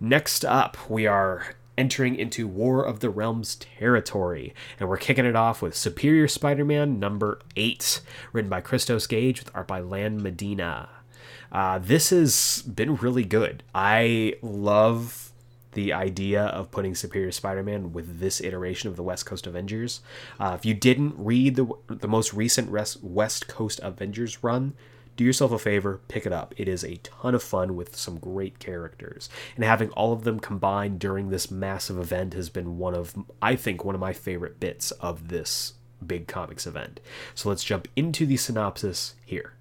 [0.00, 5.36] Next up, we are entering into War of the Realms territory, and we're kicking it
[5.36, 8.00] off with Superior Spider-Man number eight,
[8.32, 10.88] written by Christos Gage with art by Lan Medina.
[11.50, 13.62] Uh, this has been really good.
[13.74, 15.32] I love
[15.72, 20.00] the idea of putting Superior Spider-Man with this iteration of the West Coast Avengers.
[20.40, 24.74] Uh, if you didn't read the the most recent West Coast Avengers run,
[25.16, 26.54] do yourself a favor, pick it up.
[26.56, 30.40] It is a ton of fun with some great characters, and having all of them
[30.40, 34.58] combined during this massive event has been one of I think one of my favorite
[34.58, 37.00] bits of this big comics event.
[37.34, 39.54] So let's jump into the synopsis here.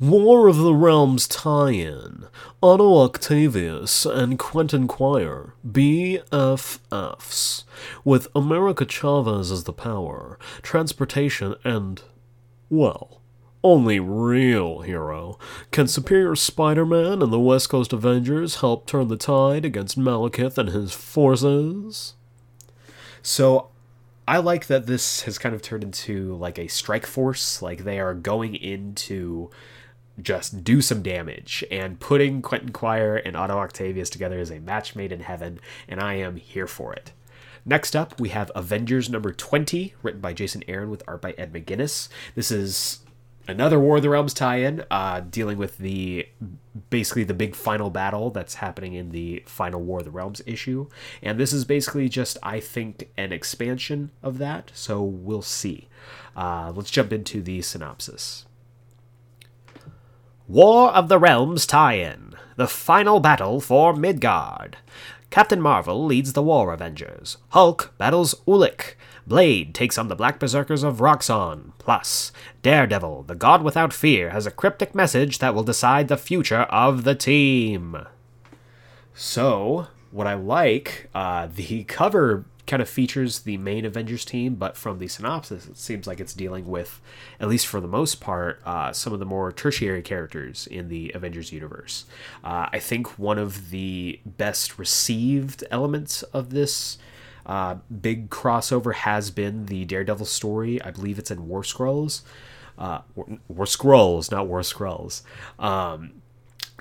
[0.00, 2.28] War of the Realms tie-in.
[2.62, 7.64] Otto Octavius and Quentin Quire, BFFs,
[8.04, 12.02] with America Chavez as the power, transportation, and,
[12.70, 13.20] well,
[13.64, 15.36] only real hero.
[15.72, 20.68] Can Superior Spider-Man and the West Coast Avengers help turn the tide against Malekith and
[20.68, 22.14] his forces?
[23.20, 23.70] So
[24.28, 27.60] I like that this has kind of turned into like a strike force.
[27.62, 29.50] Like they are going into
[30.20, 31.64] just do some damage.
[31.70, 36.00] And putting Quentin Quire and Otto Octavius together is a match made in heaven, and
[36.00, 37.12] I am here for it.
[37.64, 41.52] Next up, we have Avengers number 20, written by Jason Aaron with art by Ed
[41.52, 42.08] McGuinness.
[42.34, 43.00] This is
[43.46, 46.26] another War of the Realms tie-in, uh, dealing with the
[46.90, 50.86] basically the big final battle that's happening in the final War of the Realms issue,
[51.22, 54.70] and this is basically just I think an expansion of that.
[54.74, 55.88] So we'll see.
[56.36, 58.46] Uh, let's jump into the synopsis.
[60.48, 64.78] War of the Realms tie-in: the final battle for Midgard.
[65.28, 67.36] Captain Marvel leads the War Avengers.
[67.50, 68.94] Hulk battles Ulik.
[69.26, 71.72] Blade takes on the Black Berserkers of Roxxon.
[71.76, 76.62] Plus, Daredevil, the God Without Fear, has a cryptic message that will decide the future
[76.70, 78.06] of the team.
[79.14, 84.76] So, what I like, uh, the cover kind of features the main Avengers team, but
[84.76, 87.00] from the synopsis, it seems like it's dealing with,
[87.40, 91.10] at least for the most part, uh, some of the more tertiary characters in the
[91.14, 92.04] Avengers universe.
[92.44, 96.98] Uh, I think one of the best received elements of this
[97.46, 100.80] uh, big crossover has been the Daredevil story.
[100.82, 102.22] I believe it's in War Scrolls.
[102.76, 105.24] Uh, War, War Scrolls, not War Scrolls.
[105.58, 106.17] Um,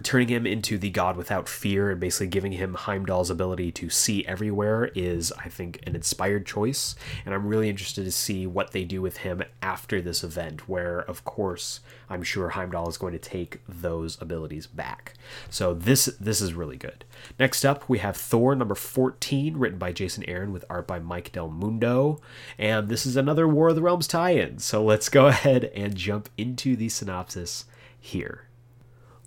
[0.03, 4.25] turning him into the god without fear and basically giving him Heimdall's ability to see
[4.25, 6.95] everywhere is, I think, an inspired choice.
[7.25, 10.99] And I'm really interested to see what they do with him after this event, where,
[10.99, 11.79] of course,
[12.09, 15.13] I'm sure Heimdall is going to take those abilities back.
[15.49, 17.03] So this this is really good.
[17.39, 21.31] Next up, we have Thor number 14, written by Jason Aaron with art by Mike
[21.31, 22.21] Del Mundo.
[22.57, 24.59] And this is another War of the Realms tie-in.
[24.59, 27.65] So let's go ahead and jump into the synopsis
[27.99, 28.46] here.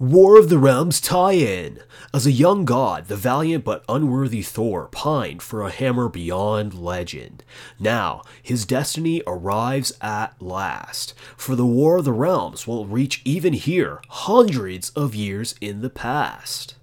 [0.01, 1.81] War of the Realms tie in.
[2.15, 7.45] As a young god, the valiant but unworthy Thor pined for a hammer beyond legend.
[7.79, 13.53] Now, his destiny arrives at last, for the War of the Realms will reach even
[13.53, 16.77] here, hundreds of years in the past.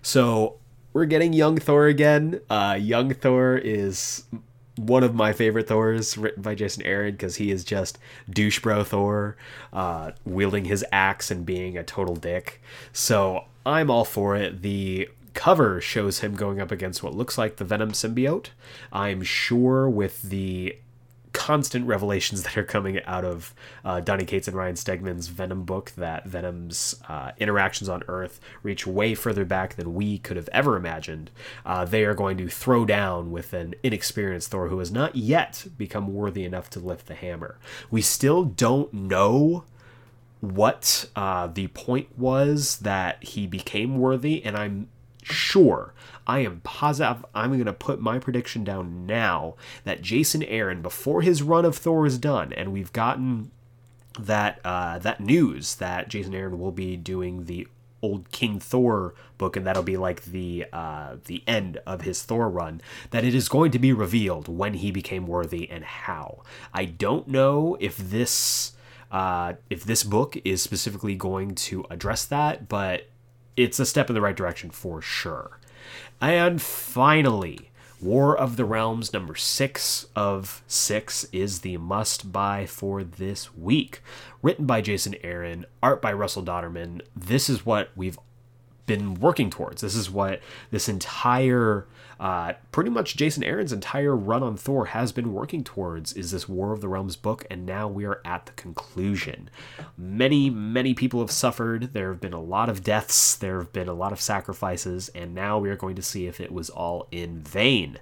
[0.00, 0.56] So,
[0.94, 2.40] we're getting young Thor again.
[2.48, 4.24] Uh, young Thor is
[4.76, 8.84] one of my favorite Thors, written by Jason Aaron, because he is just douche bro
[8.84, 9.36] Thor,
[9.72, 12.60] uh, wielding his axe and being a total dick.
[12.92, 14.62] So I'm all for it.
[14.62, 18.48] The cover shows him going up against what looks like the Venom symbiote.
[18.92, 20.76] I'm sure with the
[21.32, 23.54] constant revelations that are coming out of
[23.84, 28.86] uh, Donny Cates and Ryan Stegman's Venom book that Venom's uh, interactions on Earth reach
[28.86, 31.30] way further back than we could have ever imagined.
[31.64, 35.66] Uh, they are going to throw down with an inexperienced Thor who has not yet
[35.76, 37.58] become worthy enough to lift the hammer.
[37.90, 39.64] We still don't know
[40.40, 44.88] what uh, the point was that he became worthy, and I'm
[45.22, 45.94] sure,
[46.26, 49.54] I am positive, I'm going to put my prediction down now
[49.84, 53.50] that Jason Aaron, before his run of Thor is done, and we've gotten
[54.18, 57.66] that uh, that news that Jason Aaron will be doing the
[58.02, 62.48] old King Thor book, and that'll be like the uh, the end of his Thor
[62.50, 62.80] run.
[63.10, 66.42] That it is going to be revealed when he became worthy and how.
[66.74, 68.72] I don't know if this
[69.10, 73.08] uh, if this book is specifically going to address that, but
[73.56, 75.58] it's a step in the right direction for sure.
[76.20, 77.70] And finally,
[78.00, 84.02] War of the Realms number six of six is the must buy for this week.
[84.42, 87.02] Written by Jason Aaron, art by Russell Dauterman.
[87.14, 88.18] This is what we've
[88.86, 89.82] been working towards.
[89.82, 90.40] This is what
[90.72, 91.86] this entire,
[92.20, 96.12] uh, pretty much Jason Aaron's entire run on Thor has been working towards.
[96.12, 99.50] Is this War of the Realms book, and now we are at the conclusion.
[99.96, 101.92] Many, many people have suffered.
[101.92, 103.34] There have been a lot of deaths.
[103.34, 106.40] There have been a lot of sacrifices, and now we are going to see if
[106.40, 107.98] it was all in vain.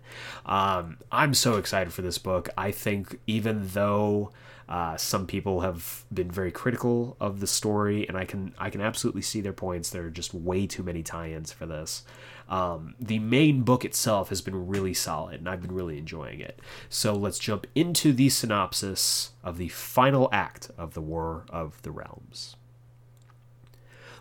[0.46, 2.48] Um, I'm so excited for this book.
[2.56, 4.32] I think even though.
[4.68, 8.80] Uh, some people have been very critical of the story, and I can I can
[8.80, 9.90] absolutely see their points.
[9.90, 12.04] There are just way too many tie-ins for this.
[12.50, 16.58] Um, the main book itself has been really solid, and I've been really enjoying it.
[16.88, 21.92] So let's jump into the synopsis of the final act of the War of the
[21.92, 22.56] Realms.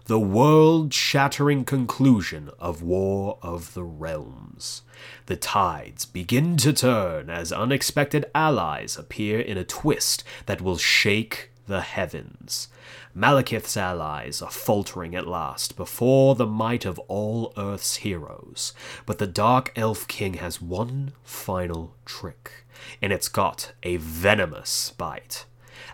[0.06, 4.84] The world shattering conclusion of War of the Realms.
[5.26, 11.52] The tides begin to turn as unexpected allies appear in a twist that will shake
[11.68, 12.70] the heavens.
[13.16, 18.74] Malekith's allies are faltering at last before the might of all Earth's heroes,
[19.06, 22.66] but the Dark Elf King has one final trick,
[23.02, 25.46] and it's got a venomous bite.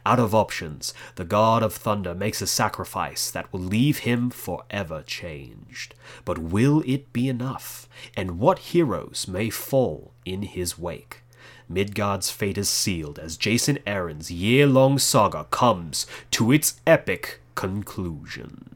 [0.06, 5.02] Out of options, the god of thunder makes a sacrifice that will leave him forever
[5.02, 5.96] changed.
[6.26, 7.88] But will it be enough?
[8.16, 11.24] And what heroes may fall in his wake?
[11.68, 18.75] Midgard's fate is sealed as Jason Aaron's year long saga comes to its epic conclusion.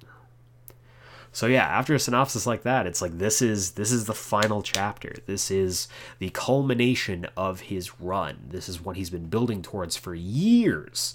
[1.40, 4.62] So yeah, after a synopsis like that, it's like this is this is the final
[4.62, 5.16] chapter.
[5.26, 5.88] This is
[6.18, 8.48] the culmination of his run.
[8.50, 11.14] This is what he's been building towards for years.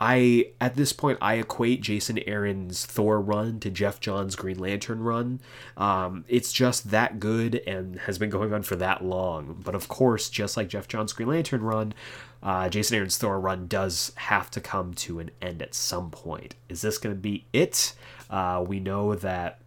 [0.00, 5.04] I at this point I equate Jason Aaron's Thor run to Geoff Johns' Green Lantern
[5.04, 5.40] run.
[5.76, 9.62] Um, it's just that good and has been going on for that long.
[9.64, 11.94] But of course, just like Geoff Johns' Green Lantern run,
[12.42, 16.54] uh, Jason Aaron's Thor run does have to come to an end at some point.
[16.68, 17.94] Is this going to be it?
[18.28, 19.60] Uh, we know that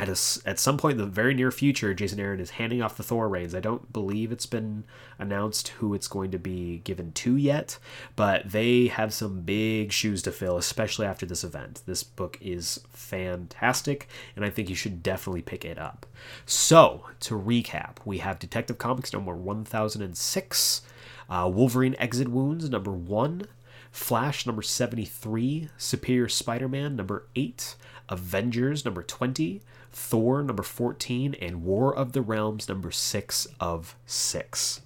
[0.00, 2.96] at a at some point in the very near future, Jason Aaron is handing off
[2.96, 3.54] the Thor reins.
[3.54, 4.84] I don't believe it's been
[5.18, 7.78] announced who it's going to be given to yet,
[8.16, 11.82] but they have some big shoes to fill, especially after this event.
[11.84, 16.06] This book is fantastic, and I think you should definitely pick it up.
[16.46, 20.82] So, to recap, we have Detective Comics number 1006,
[21.30, 23.46] uh, Wolverine Exit Wounds number 1,
[23.92, 27.76] Flash number 73, Superior Spider Man number 8,
[28.08, 29.62] Avengers number 20,
[29.92, 34.80] Thor number 14, and War of the Realms number 6 of 6.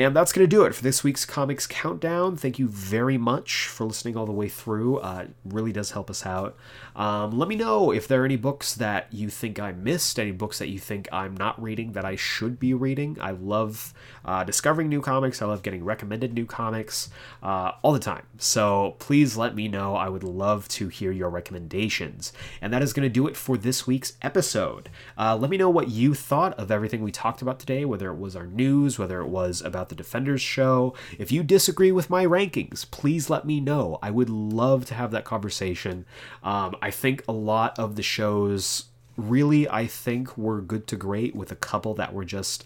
[0.00, 2.36] And that's going to do it for this week's Comics Countdown.
[2.36, 4.98] Thank you very much for listening all the way through.
[4.98, 6.56] Uh, it really does help us out.
[6.98, 10.32] Um, let me know if there are any books that you think I missed, any
[10.32, 13.16] books that you think I'm not reading that I should be reading.
[13.20, 13.94] I love
[14.24, 17.08] uh, discovering new comics, I love getting recommended new comics
[17.40, 18.26] uh, all the time.
[18.38, 19.94] So please let me know.
[19.94, 22.32] I would love to hear your recommendations.
[22.60, 24.90] And that is going to do it for this week's episode.
[25.16, 28.18] Uh, let me know what you thought of everything we talked about today, whether it
[28.18, 30.94] was our news, whether it was about the Defenders show.
[31.16, 34.00] If you disagree with my rankings, please let me know.
[34.02, 36.04] I would love to have that conversation.
[36.42, 38.86] Um, think a lot of the shows
[39.16, 42.64] really, I think, were good to great with a couple that were just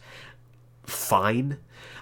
[0.84, 1.58] fine.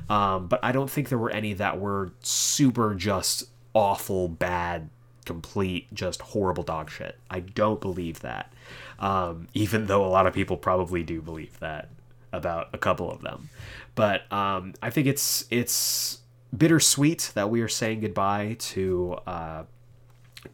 [0.08, 3.44] Um, but I don't think there were any that were super just
[3.74, 4.90] awful, bad,
[5.24, 7.18] complete, just horrible dog shit.
[7.30, 8.52] I don't believe that.
[8.98, 11.88] Um, even though a lot of people probably do believe that
[12.32, 13.48] about a couple of them.
[13.94, 16.18] But um, I think it's it's
[16.56, 19.64] bittersweet that we are saying goodbye to uh,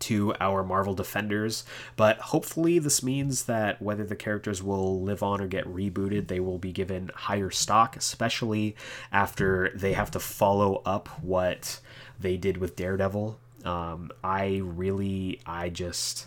[0.00, 1.64] to our Marvel Defenders,
[1.96, 6.40] but hopefully this means that whether the characters will live on or get rebooted, they
[6.40, 8.76] will be given higher stock, especially
[9.12, 11.80] after they have to follow up what
[12.18, 13.38] they did with Daredevil.
[13.64, 16.26] Um, I really, I just.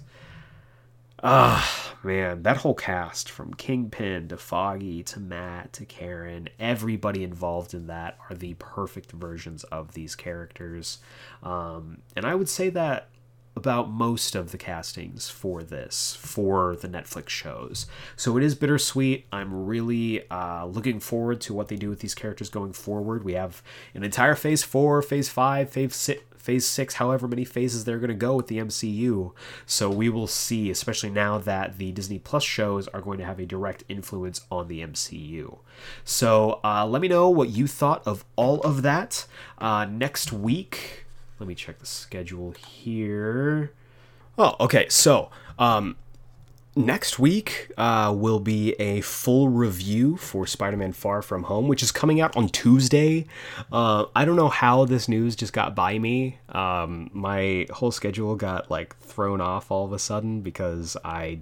[1.22, 7.73] Ah, man, that whole cast from Kingpin to Foggy to Matt to Karen, everybody involved
[7.73, 10.99] in that are the perfect versions of these characters.
[11.44, 13.10] Um, and I would say that
[13.60, 17.88] about most of the castings for this for the Netflix shows.
[18.15, 19.26] So it is bittersweet.
[19.34, 23.26] I'm really uh, looking forward to what they do with these characters going forward.
[23.26, 23.61] We have
[23.94, 26.23] an entire Phase Four, Phase Five, Phase Six.
[26.40, 29.34] Phase six, however many phases they're going to go with the MCU.
[29.65, 33.40] So we will see, especially now that the Disney Plus shows are going to have
[33.40, 35.60] a direct influence on the MCU.
[36.06, 39.27] So uh, let me know what you thought of all of that.
[39.57, 41.06] Uh, next week,
[41.40, 43.72] let me check the schedule here.
[44.38, 44.88] Oh, okay.
[44.90, 45.95] So, um,
[46.76, 51.91] next week uh, will be a full review for Spider-Man: Far From Home, which is
[51.91, 53.26] coming out on Tuesday.
[53.72, 56.40] Uh, I don't know how this news just got by me.
[56.49, 61.40] Um, my whole schedule got like thrown off all of a sudden because I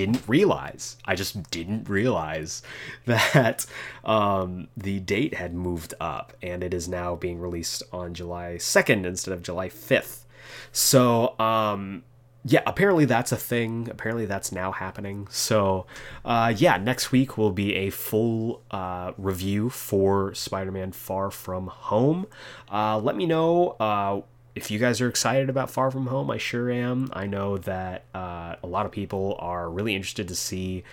[0.00, 0.96] didn't realize.
[1.04, 2.62] I just didn't realize
[3.06, 3.66] that
[4.04, 9.04] um, the date had moved up and it is now being released on July 2nd
[9.04, 10.24] instead of July 5th.
[10.72, 12.04] So, um,
[12.44, 13.88] yeah, apparently that's a thing.
[13.90, 15.28] Apparently that's now happening.
[15.30, 15.86] So,
[16.24, 21.66] uh, yeah, next week will be a full uh, review for Spider Man Far From
[21.66, 22.26] Home.
[22.72, 24.22] Uh, let me know uh,
[24.54, 26.30] if you guys are excited about Far From Home.
[26.30, 27.10] I sure am.
[27.12, 30.84] I know that uh, a lot of people are really interested to see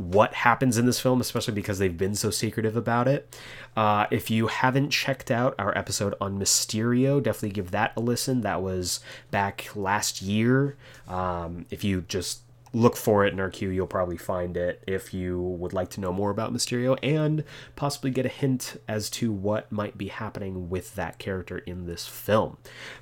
[0.00, 3.36] what happens in this film, especially because they've been so secretive about it.
[3.76, 8.40] Uh, if you haven't checked out our episode on Mysterio, definitely give that a listen.
[8.40, 9.00] That was
[9.30, 10.76] back last year.
[11.06, 12.40] Um, if you just
[12.72, 16.00] look for it in our queue, you'll probably find it if you would like to
[16.00, 17.44] know more about Mysterio and
[17.76, 22.06] possibly get a hint as to what might be happening with that character in this
[22.06, 22.56] film.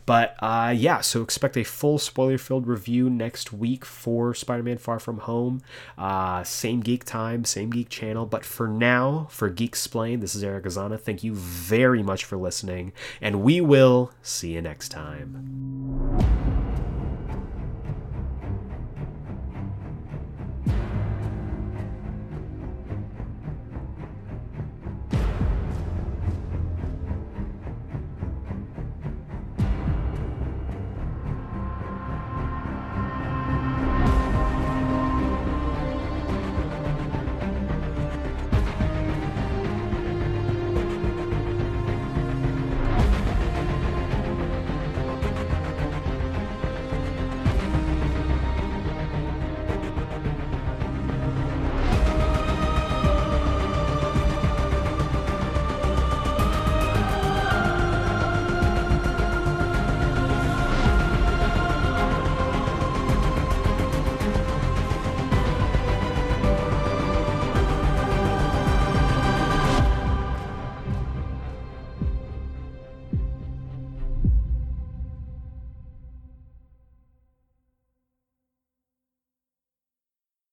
[0.07, 4.79] But uh, yeah, so expect a full spoiler filled review next week for Spider Man
[4.79, 5.63] Far From Home.
[5.97, 8.27] Uh, same geek time, same geek channel.
[8.27, 10.99] But for now, for Geek Explain, this is Eric Azana.
[10.99, 16.68] Thank you very much for listening, and we will see you next time.